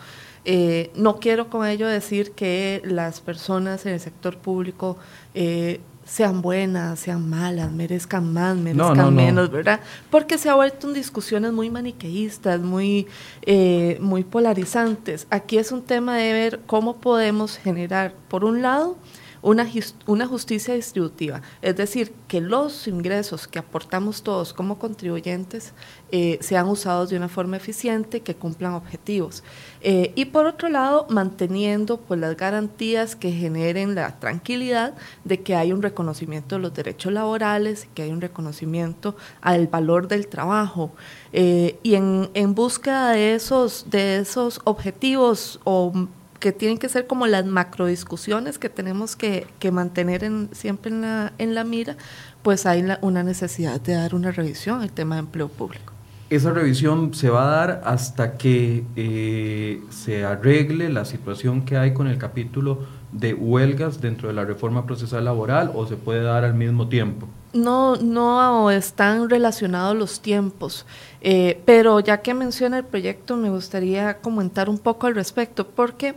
[0.51, 4.97] Eh, no quiero con ello decir que las personas en el sector público
[5.35, 9.81] eh, sean buenas, sean malas, merezcan más, merezcan menos, ¿verdad?
[10.11, 13.07] Porque se ha vuelto en discusiones muy maniqueístas, muy,
[13.43, 15.27] eh, muy polarizantes.
[15.29, 18.97] Aquí es un tema de ver cómo podemos generar, por un lado,
[19.43, 19.67] una,
[20.07, 25.73] una justicia distributiva, es decir, que los ingresos que aportamos todos como contribuyentes
[26.11, 29.43] eh, sean usados de una forma eficiente, que cumplan objetivos.
[29.81, 35.55] Eh, y por otro lado, manteniendo pues, las garantías que generen la tranquilidad de que
[35.55, 40.93] hay un reconocimiento de los derechos laborales, que hay un reconocimiento al valor del trabajo.
[41.33, 45.93] Eh, y en, en búsqueda de esos, de esos objetivos o
[46.39, 51.01] que tienen que ser como las macro discusiones que tenemos que, mantener en, siempre en
[51.03, 51.97] la, en la mira,
[52.43, 55.93] pues hay una necesidad de dar una revisión al tema de empleo público.
[56.31, 61.95] Esa revisión se va a dar hasta que eh, se arregle la situación que hay
[61.95, 66.45] con el capítulo de huelgas dentro de la reforma procesal laboral o se puede dar
[66.45, 67.27] al mismo tiempo.
[67.53, 70.85] No, no están relacionados los tiempos,
[71.23, 76.15] eh, pero ya que menciona el proyecto me gustaría comentar un poco al respecto, porque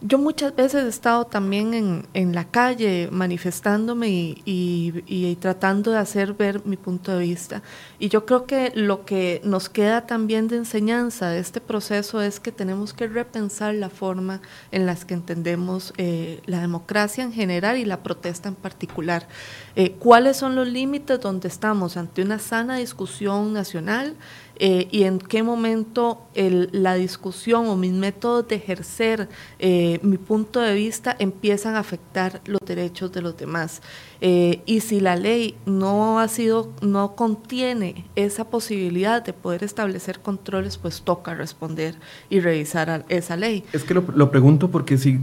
[0.00, 5.98] yo muchas veces he estado también en, en la calle manifestándome y, y, tratando de
[5.98, 7.62] hacer ver mi punto de vista.
[7.98, 12.38] Y yo creo que lo que nos queda también de enseñanza de este proceso es
[12.38, 14.40] que tenemos que repensar la forma
[14.70, 19.26] en la que entendemos eh, la democracia en general y la protesta en particular.
[19.74, 24.14] Eh, ¿Cuáles son los límites donde estamos ante una sana discusión nacional?
[24.58, 29.28] Eh, y en qué momento la discusión o mis métodos de ejercer
[29.58, 33.82] eh, mi punto de vista empiezan a afectar los derechos de los demás.
[34.20, 40.20] Eh, y si la ley no ha sido, no contiene esa posibilidad de poder establecer
[40.20, 41.94] controles, pues toca responder
[42.28, 43.64] y revisar esa ley.
[43.72, 45.20] Es que lo, lo pregunto porque si,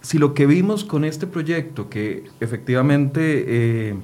[0.00, 3.96] si lo que vimos con este proyecto, que efectivamente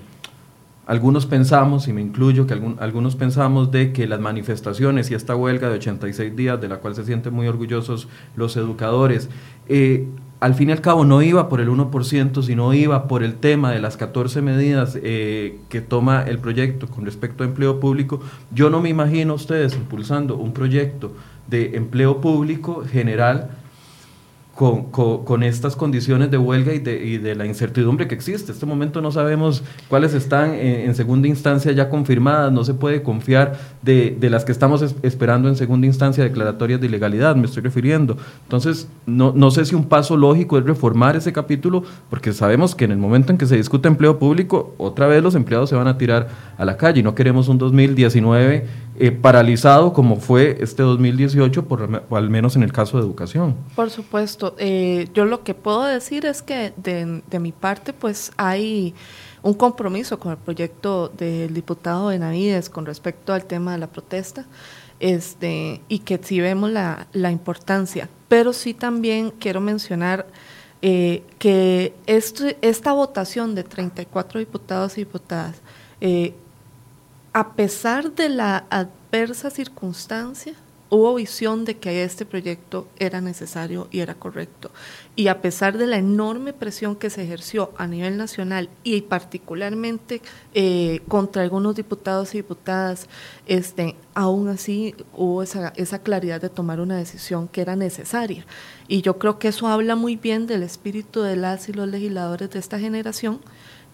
[0.88, 5.68] algunos pensamos, y me incluyo, que algunos pensamos de que las manifestaciones y esta huelga
[5.68, 9.28] de 86 días, de la cual se sienten muy orgullosos los educadores,
[9.68, 10.06] eh,
[10.40, 13.70] al fin y al cabo no iba por el 1%, sino iba por el tema
[13.70, 18.20] de las 14 medidas eh, que toma el proyecto con respecto a empleo público.
[18.50, 21.12] Yo no me imagino ustedes impulsando un proyecto
[21.48, 23.50] de empleo público general
[24.58, 28.50] con, estas condiciones de huelga y de, la incertidumbre que existe.
[28.50, 33.04] En este momento no sabemos cuáles están en, segunda instancia ya confirmadas, no se puede
[33.04, 37.62] confiar de, de las que estamos esperando en segunda instancia declaratorias de ilegalidad, me estoy
[37.62, 38.16] refiriendo.
[38.42, 42.84] Entonces, no, no sé si un paso lógico es reformar ese capítulo, porque sabemos que
[42.84, 45.86] en el momento en que se discute empleo público, otra vez los empleados se van
[45.86, 48.66] a tirar a la calle y no queremos un 2019
[48.98, 53.56] eh, paralizado como fue este 2018, por, al menos en el caso de educación.
[53.74, 54.54] Por supuesto.
[54.58, 58.94] Eh, yo lo que puedo decir es que de, de, mi parte, pues hay
[59.42, 64.46] un compromiso con el proyecto del diputado Benavides con respecto al tema de la protesta.
[65.00, 70.26] Este, y que sí vemos la, la importancia, pero sí también quiero mencionar
[70.80, 75.56] eh, que este, esta votación de 34 diputados y diputadas
[76.00, 76.34] eh,
[77.32, 80.54] a pesar de la adversa circunstancia,
[80.90, 84.70] hubo visión de que este proyecto era necesario y era correcto.
[85.16, 90.22] Y a pesar de la enorme presión que se ejerció a nivel nacional y particularmente
[90.54, 93.06] eh, contra algunos diputados y diputadas,
[93.46, 98.46] este, aún así hubo esa, esa claridad de tomar una decisión que era necesaria.
[98.86, 102.50] Y yo creo que eso habla muy bien del espíritu de las y los legisladores
[102.50, 103.40] de esta generación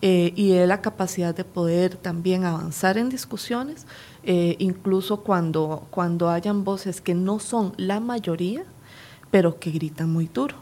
[0.07, 3.87] eh, y de la capacidad de poder también avanzar en discusiones,
[4.23, 8.65] eh, incluso cuando, cuando hayan voces que no son la mayoría,
[9.31, 10.57] pero que gritan muy duro,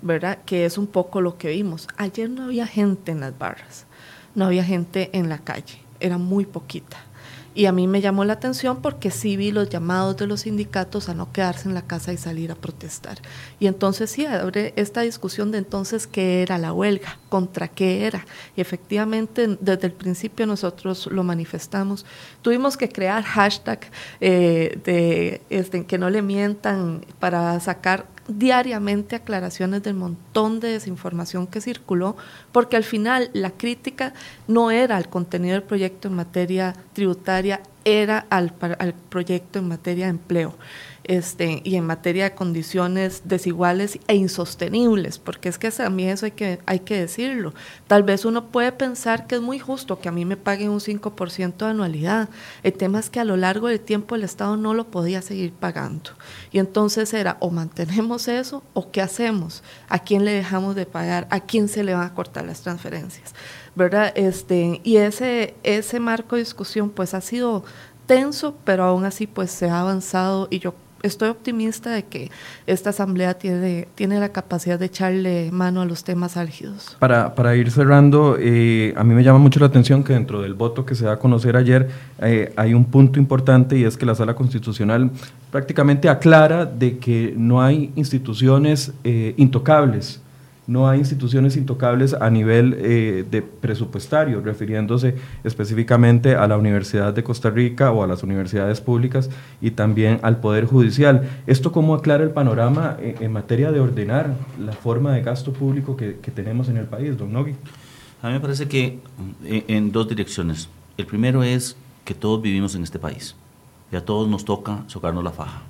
[0.00, 0.38] ¿verdad?
[0.46, 1.88] Que es un poco lo que vimos.
[1.96, 3.84] Ayer no había gente en las barras,
[4.36, 6.98] no había gente en la calle, era muy poquita.
[7.54, 11.08] Y a mí me llamó la atención porque sí vi los llamados de los sindicatos
[11.08, 13.18] a no quedarse en la casa y salir a protestar.
[13.58, 18.26] Y entonces sí, abre esta discusión de entonces qué era la huelga, contra qué era.
[18.56, 22.06] Y efectivamente, desde el principio nosotros lo manifestamos.
[22.42, 23.80] Tuvimos que crear hashtag
[24.20, 31.46] eh, de este, que no le mientan para sacar diariamente aclaraciones del montón de desinformación
[31.46, 32.16] que circuló,
[32.52, 34.12] porque al final la crítica
[34.46, 38.52] no era al contenido del proyecto en materia tributaria, era al,
[39.08, 40.54] proyecto en materia de empleo
[41.08, 46.32] este, y en materia de condiciones desiguales e insostenibles, porque es que también eso hay
[46.32, 47.54] que, hay que decirlo.
[47.86, 50.80] Tal vez uno puede pensar que es muy justo que a mí me paguen un
[50.80, 52.28] 5% de anualidad.
[52.62, 55.52] El tema es que a lo largo del tiempo el Estado no lo podía seguir
[55.52, 56.10] pagando.
[56.52, 61.26] Y entonces era o mantenemos eso o qué hacemos, a quién le dejamos de pagar,
[61.30, 63.34] a quién se le van a cortar las transferencias.
[63.74, 64.12] ¿verdad?
[64.16, 67.64] Este, y ese, ese marco de discusión pues ha sido
[68.06, 72.30] tenso, pero aún así pues se ha avanzado y yo estoy optimista de que
[72.66, 76.96] esta asamblea tiene, tiene la capacidad de echarle mano a los temas álgidos.
[76.98, 80.54] Para, para ir cerrando, eh, a mí me llama mucho la atención que dentro del
[80.54, 81.88] voto que se da a conocer ayer
[82.20, 85.10] eh, hay un punto importante y es que la sala constitucional
[85.50, 90.20] prácticamente aclara de que no hay instituciones eh, intocables
[90.68, 97.24] no hay instituciones intocables a nivel eh, de presupuestario, refiriéndose específicamente a la Universidad de
[97.24, 99.30] Costa Rica o a las universidades públicas
[99.62, 101.26] y también al Poder Judicial.
[101.46, 106.12] ¿Esto cómo aclara el panorama en, materia de ordenar la forma de gasto público que,
[106.34, 107.54] tenemos en el país, don Nogui?
[108.20, 108.98] A mí me parece que
[109.44, 110.68] eh, en, dos direcciones.
[110.98, 113.34] El primero es que todos vivimos en este país
[113.90, 115.62] y a todos nos toca socarnos la faja.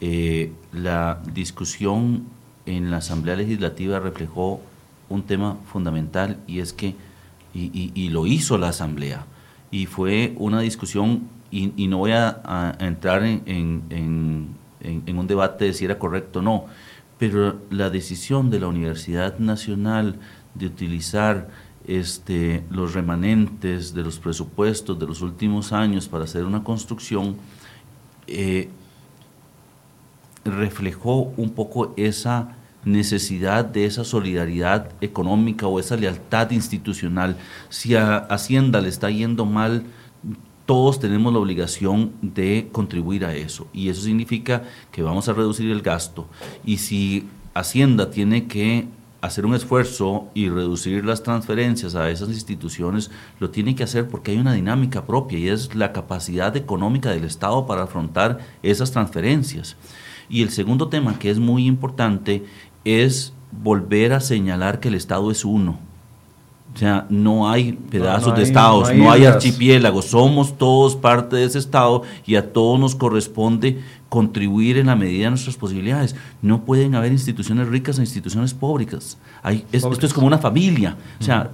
[0.00, 2.24] Eh, la discusión
[2.66, 4.60] en la Asamblea Legislativa reflejó
[5.08, 6.94] un tema fundamental y es que,
[7.54, 9.24] y, lo hizo la Asamblea,
[9.70, 14.56] y fue una discusión, y, no voy a, entrar en,
[15.06, 16.66] un debate de si era correcto o no,
[17.18, 20.16] pero la decisión de la Universidad Nacional
[20.54, 21.48] de utilizar
[21.86, 27.36] este, los remanentes de los presupuestos de los últimos años para hacer una construcción,
[28.26, 28.68] eh,
[30.44, 32.55] reflejó un poco esa
[32.86, 37.36] necesidad de esa solidaridad económica o esa lealtad institucional.
[37.68, 39.82] Si a Hacienda le está yendo mal,
[40.64, 43.66] todos tenemos la obligación de contribuir a eso.
[43.74, 44.62] Y eso significa
[44.92, 46.26] que vamos a reducir el gasto.
[46.64, 48.86] Y si Hacienda tiene que
[49.20, 53.10] hacer un esfuerzo y reducir las transferencias a esas instituciones,
[53.40, 57.24] lo tiene que hacer porque hay una dinámica propia y es la capacidad económica del
[57.24, 59.76] Estado para afrontar esas transferencias.
[60.28, 62.44] Y el segundo tema que es muy importante
[62.86, 65.78] es volver a señalar que el Estado es uno.
[66.74, 71.58] O sea, no hay pedazos de estados, no hay, archipiélagos, somos todos parte de ese
[71.58, 73.80] estado y a todos nos corresponde
[74.10, 76.14] contribuir en la medida de nuestras posibilidades.
[76.42, 79.16] No pueden haber instituciones ricas e instituciones pobres.
[79.42, 80.98] Hay, esto es como una familia.
[81.18, 81.50] O sea,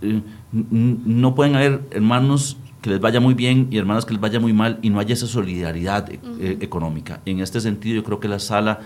[0.00, 0.20] eh,
[0.52, 4.52] no pueden haber hermanos que les vaya muy bien y hermanas que les vaya muy
[4.52, 7.20] mal y no haya esa solidaridad eh, económica.
[7.26, 8.78] En este sentido, yo creo que la sala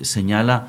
[0.00, 0.68] señala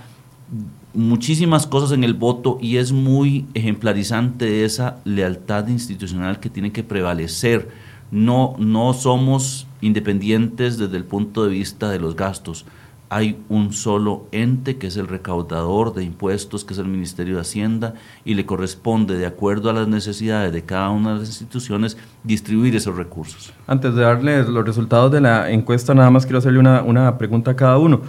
[0.94, 6.84] muchísimas cosas en el voto y es muy ejemplarizante esa lealtad institucional que tiene que
[6.84, 7.70] prevalecer.
[8.12, 12.66] No, no somos independientes desde el punto de vista de los gastos.
[13.12, 17.42] Hay un solo ente que es el recaudador de impuestos, que es el Ministerio de
[17.42, 21.98] Hacienda, y le corresponde, de acuerdo a las necesidades de cada una de las instituciones,
[22.24, 23.52] distribuir esos recursos.
[23.66, 27.52] Antes de darles los resultados de la encuesta, nada más quiero hacerle una, una pregunta
[27.52, 28.02] a cada uno.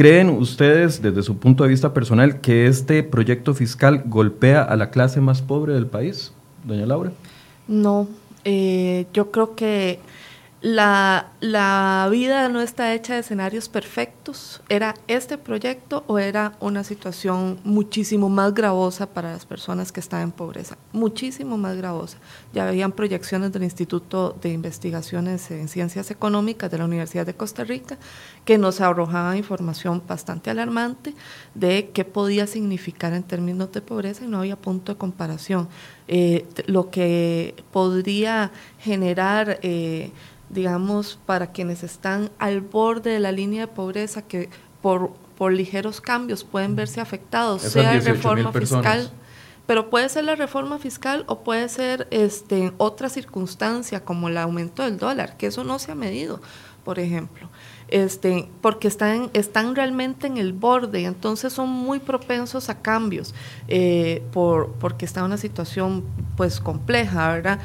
[0.00, 4.88] ¿Creen ustedes, desde su punto de vista personal, que este proyecto fiscal golpea a la
[4.88, 6.32] clase más pobre del país,
[6.64, 7.12] doña Laura?
[7.68, 8.08] No,
[8.46, 9.98] eh, yo creo que
[10.62, 14.60] la, la, vida no está hecha de escenarios perfectos.
[14.68, 20.20] ¿Era este proyecto o era una situación muchísimo más gravosa para las personas que están
[20.20, 20.76] en pobreza?
[20.92, 22.18] Muchísimo más gravosa.
[22.52, 27.64] Ya habían proyecciones del Instituto de Investigaciones en Ciencias Económicas de la Universidad de Costa
[27.64, 27.96] Rica
[28.44, 31.14] que nos arrojaban información bastante alarmante
[31.54, 35.68] de qué podía significar en términos de pobreza y no había punto de comparación.
[36.06, 39.58] Eh, lo que podría generar...
[39.62, 40.12] Eh,
[40.50, 44.50] digamos, para quienes están al borde de la línea de pobreza, que
[44.82, 49.10] por, por ligeros cambios pueden verse afectados, sea reforma fiscal,
[49.66, 54.82] pero puede ser la reforma fiscal o puede ser este, otra circunstancia como el aumento
[54.82, 56.40] del dólar, que eso no se ha medido,
[56.84, 57.48] por ejemplo.
[57.86, 63.34] Este, porque están, están realmente en el borde, entonces son muy propensos a cambios,
[63.66, 66.04] eh, por, porque está en una situación
[66.36, 67.60] pues compleja, ¿verdad?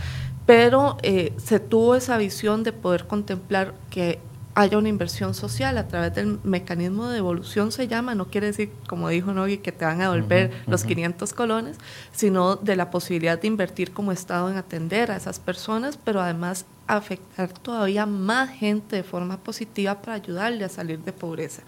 [0.45, 4.19] Pero eh, se tuvo esa visión de poder contemplar que
[4.55, 8.71] haya una inversión social a través del mecanismo de devolución, se llama, no quiere decir,
[8.87, 11.77] como dijo Nogui, que te van a devolver los 500 colones,
[12.13, 16.65] sino de la posibilidad de invertir como Estado en atender a esas personas, pero además
[16.87, 21.61] afectar todavía más gente de forma positiva para ayudarle a salir de pobreza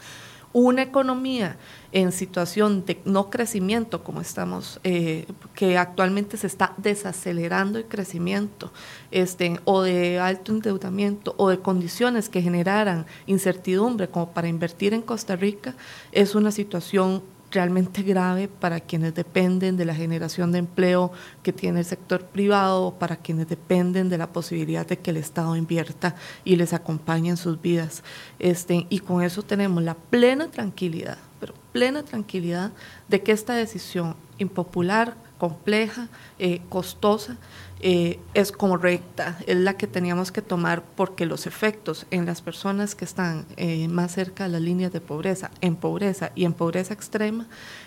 [0.58, 1.56] una economía
[1.92, 8.72] en situación de no crecimiento, como estamos, eh, que actualmente se está desacelerando el crecimiento,
[9.12, 15.04] este, o de alto endeudamiento, o de condiciones que generaran incertidumbre como para invertir en
[15.04, 15.76] Costa Rica,
[16.12, 17.22] es una situación
[17.52, 21.12] realmente grave para quienes dependen de la generación de empleo
[21.44, 25.56] que tiene el sector privado para quienes dependen de la posibilidad de que el Estado
[25.56, 28.04] invierta y les acompañe en sus vidas.
[28.40, 32.72] Este, y con eso tenemos la plena tranquilidad, pero plena tranquilidad
[33.08, 37.38] de que esta decisión impopular, compleja, eh, costosa,
[37.80, 42.96] eh, es correcta, es la que teníamos que tomar porque los efectos en las personas
[42.96, 46.94] que están eh, más cerca de las líneas de pobreza, en pobreza y en pobreza
[46.94, 47.46] extrema,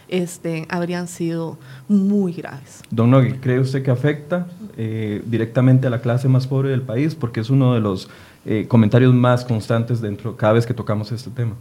[0.08, 2.82] este, habrían sido muy graves.
[2.90, 7.16] Don Nogui, ¿cree usted que afecta eh, directamente a la clase más pobre del país?
[7.16, 8.08] Porque es uno de los
[8.68, 11.56] comentarios más constantes dentro cada vez que tocamos este tema.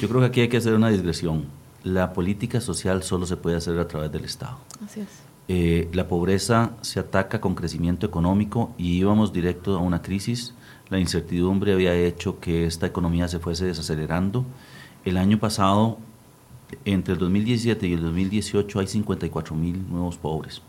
[0.00, 1.44] Yo creo que aquí hay que hacer una digresión.
[1.84, 4.56] La política social solo se puede hacer a través del Estado.
[4.82, 10.00] Así es eh, la pobreza se ataca con crecimiento económico y íbamos directo a una
[10.00, 10.54] crisis.
[10.90, 14.44] La incertidumbre había hecho que esta economía se fuese desacelerando.
[15.04, 15.98] El año pasado,
[16.84, 20.62] entre el 2017 y el 2018, hay 54 mil nuevos pobres.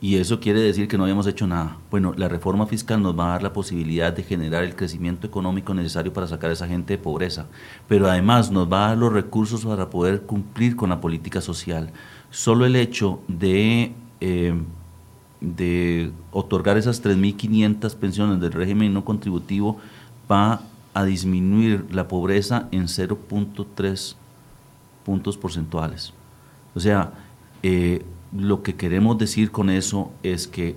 [0.00, 1.76] Y eso quiere decir que no habíamos hecho nada.
[1.90, 5.74] Bueno, la reforma fiscal nos va a dar la posibilidad de generar el crecimiento económico
[5.74, 7.46] necesario para sacar a esa gente de pobreza,
[7.88, 11.90] pero además nos va a dar los recursos para poder cumplir con la política social
[12.30, 14.54] solo el hecho de, eh,
[15.40, 19.78] de otorgar esas 3.500 pensiones del régimen no contributivo
[20.30, 20.62] va
[20.94, 24.14] a disminuir la pobreza en 0.3
[25.04, 26.12] puntos porcentuales.
[26.74, 27.12] O sea,
[27.62, 28.04] eh,
[28.36, 30.76] lo que queremos decir con eso es que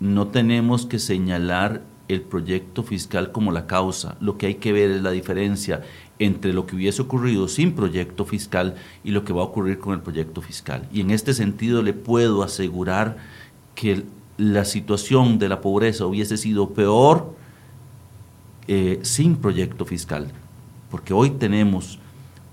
[0.00, 4.16] no tenemos que señalar el proyecto fiscal como la causa.
[4.20, 5.82] Lo que hay que ver es la diferencia
[6.18, 9.94] entre lo que hubiese ocurrido sin proyecto fiscal y lo que va a ocurrir con
[9.94, 10.88] el proyecto fiscal.
[10.92, 13.16] Y en este sentido le puedo asegurar
[13.74, 14.04] que
[14.38, 17.34] la situación de la pobreza hubiese sido peor
[18.68, 20.28] eh, sin proyecto fiscal,
[20.90, 21.98] porque hoy tenemos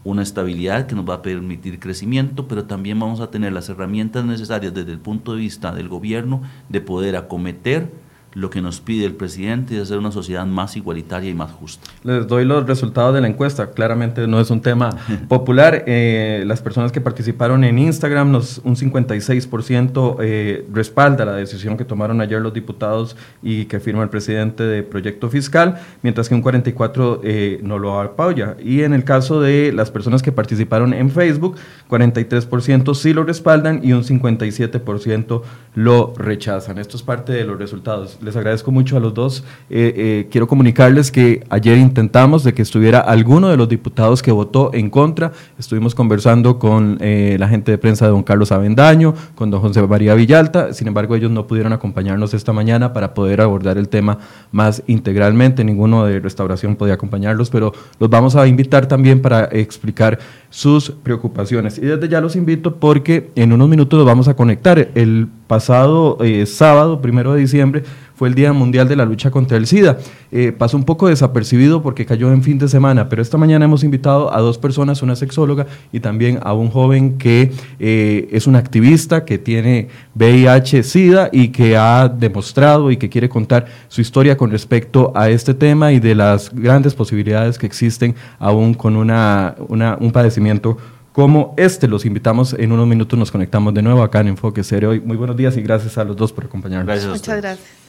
[0.03, 4.25] una estabilidad que nos va a permitir crecimiento, pero también vamos a tener las herramientas
[4.25, 7.89] necesarias desde el punto de vista del gobierno de poder acometer
[8.33, 11.89] lo que nos pide el presidente es hacer una sociedad más igualitaria y más justa.
[12.03, 13.71] Les doy los resultados de la encuesta.
[13.71, 14.89] Claramente no es un tema
[15.27, 15.83] popular.
[15.87, 21.85] Eh, las personas que participaron en Instagram, nos, un 56% eh, respalda la decisión que
[21.85, 26.43] tomaron ayer los diputados y que firma el presidente de Proyecto Fiscal, mientras que un
[26.43, 28.55] 44% eh, no lo apoya.
[28.63, 31.55] Y en el caso de las personas que participaron en Facebook,
[31.89, 35.41] 43% sí lo respaldan y un 57%
[35.75, 36.77] lo rechazan.
[36.77, 39.43] Esto es parte de los resultados les agradezco mucho a los dos.
[39.69, 44.31] Eh, eh, quiero comunicarles que ayer intentamos de que estuviera alguno de los diputados que
[44.31, 45.31] votó en contra.
[45.59, 49.81] Estuvimos conversando con eh, la gente de prensa de don Carlos Avendaño, con don José
[49.85, 50.73] María Villalta.
[50.73, 54.19] Sin embargo, ellos no pudieron acompañarnos esta mañana para poder abordar el tema
[54.51, 55.63] más integralmente.
[55.63, 60.19] Ninguno de restauración podía acompañarlos, pero los vamos a invitar también para explicar
[60.49, 61.77] sus preocupaciones.
[61.77, 64.89] Y desde ya los invito porque en unos minutos los vamos a conectar.
[64.95, 67.83] El pasado sábado, primero de diciembre,
[68.15, 69.99] fue el Día Mundial de la Lucha contra el SIDA.
[70.31, 73.83] Eh, pasó un poco desapercibido porque cayó en fin de semana, pero esta mañana hemos
[73.83, 78.55] invitado a dos personas, una sexóloga y también a un joven que eh, es un
[78.55, 84.49] activista que tiene VIH-SIDA y que ha demostrado y que quiere contar su historia con
[84.49, 90.11] respecto a este tema y de las grandes posibilidades que existen aún con una, un
[90.11, 90.77] padecimiento
[91.13, 91.87] como este.
[91.87, 94.89] Los invitamos en unos minutos, nos conectamos de nuevo acá en Enfoque Serio.
[95.05, 97.05] Muy buenos días y gracias a los dos por acompañarnos.
[97.05, 97.82] Muchas gracias.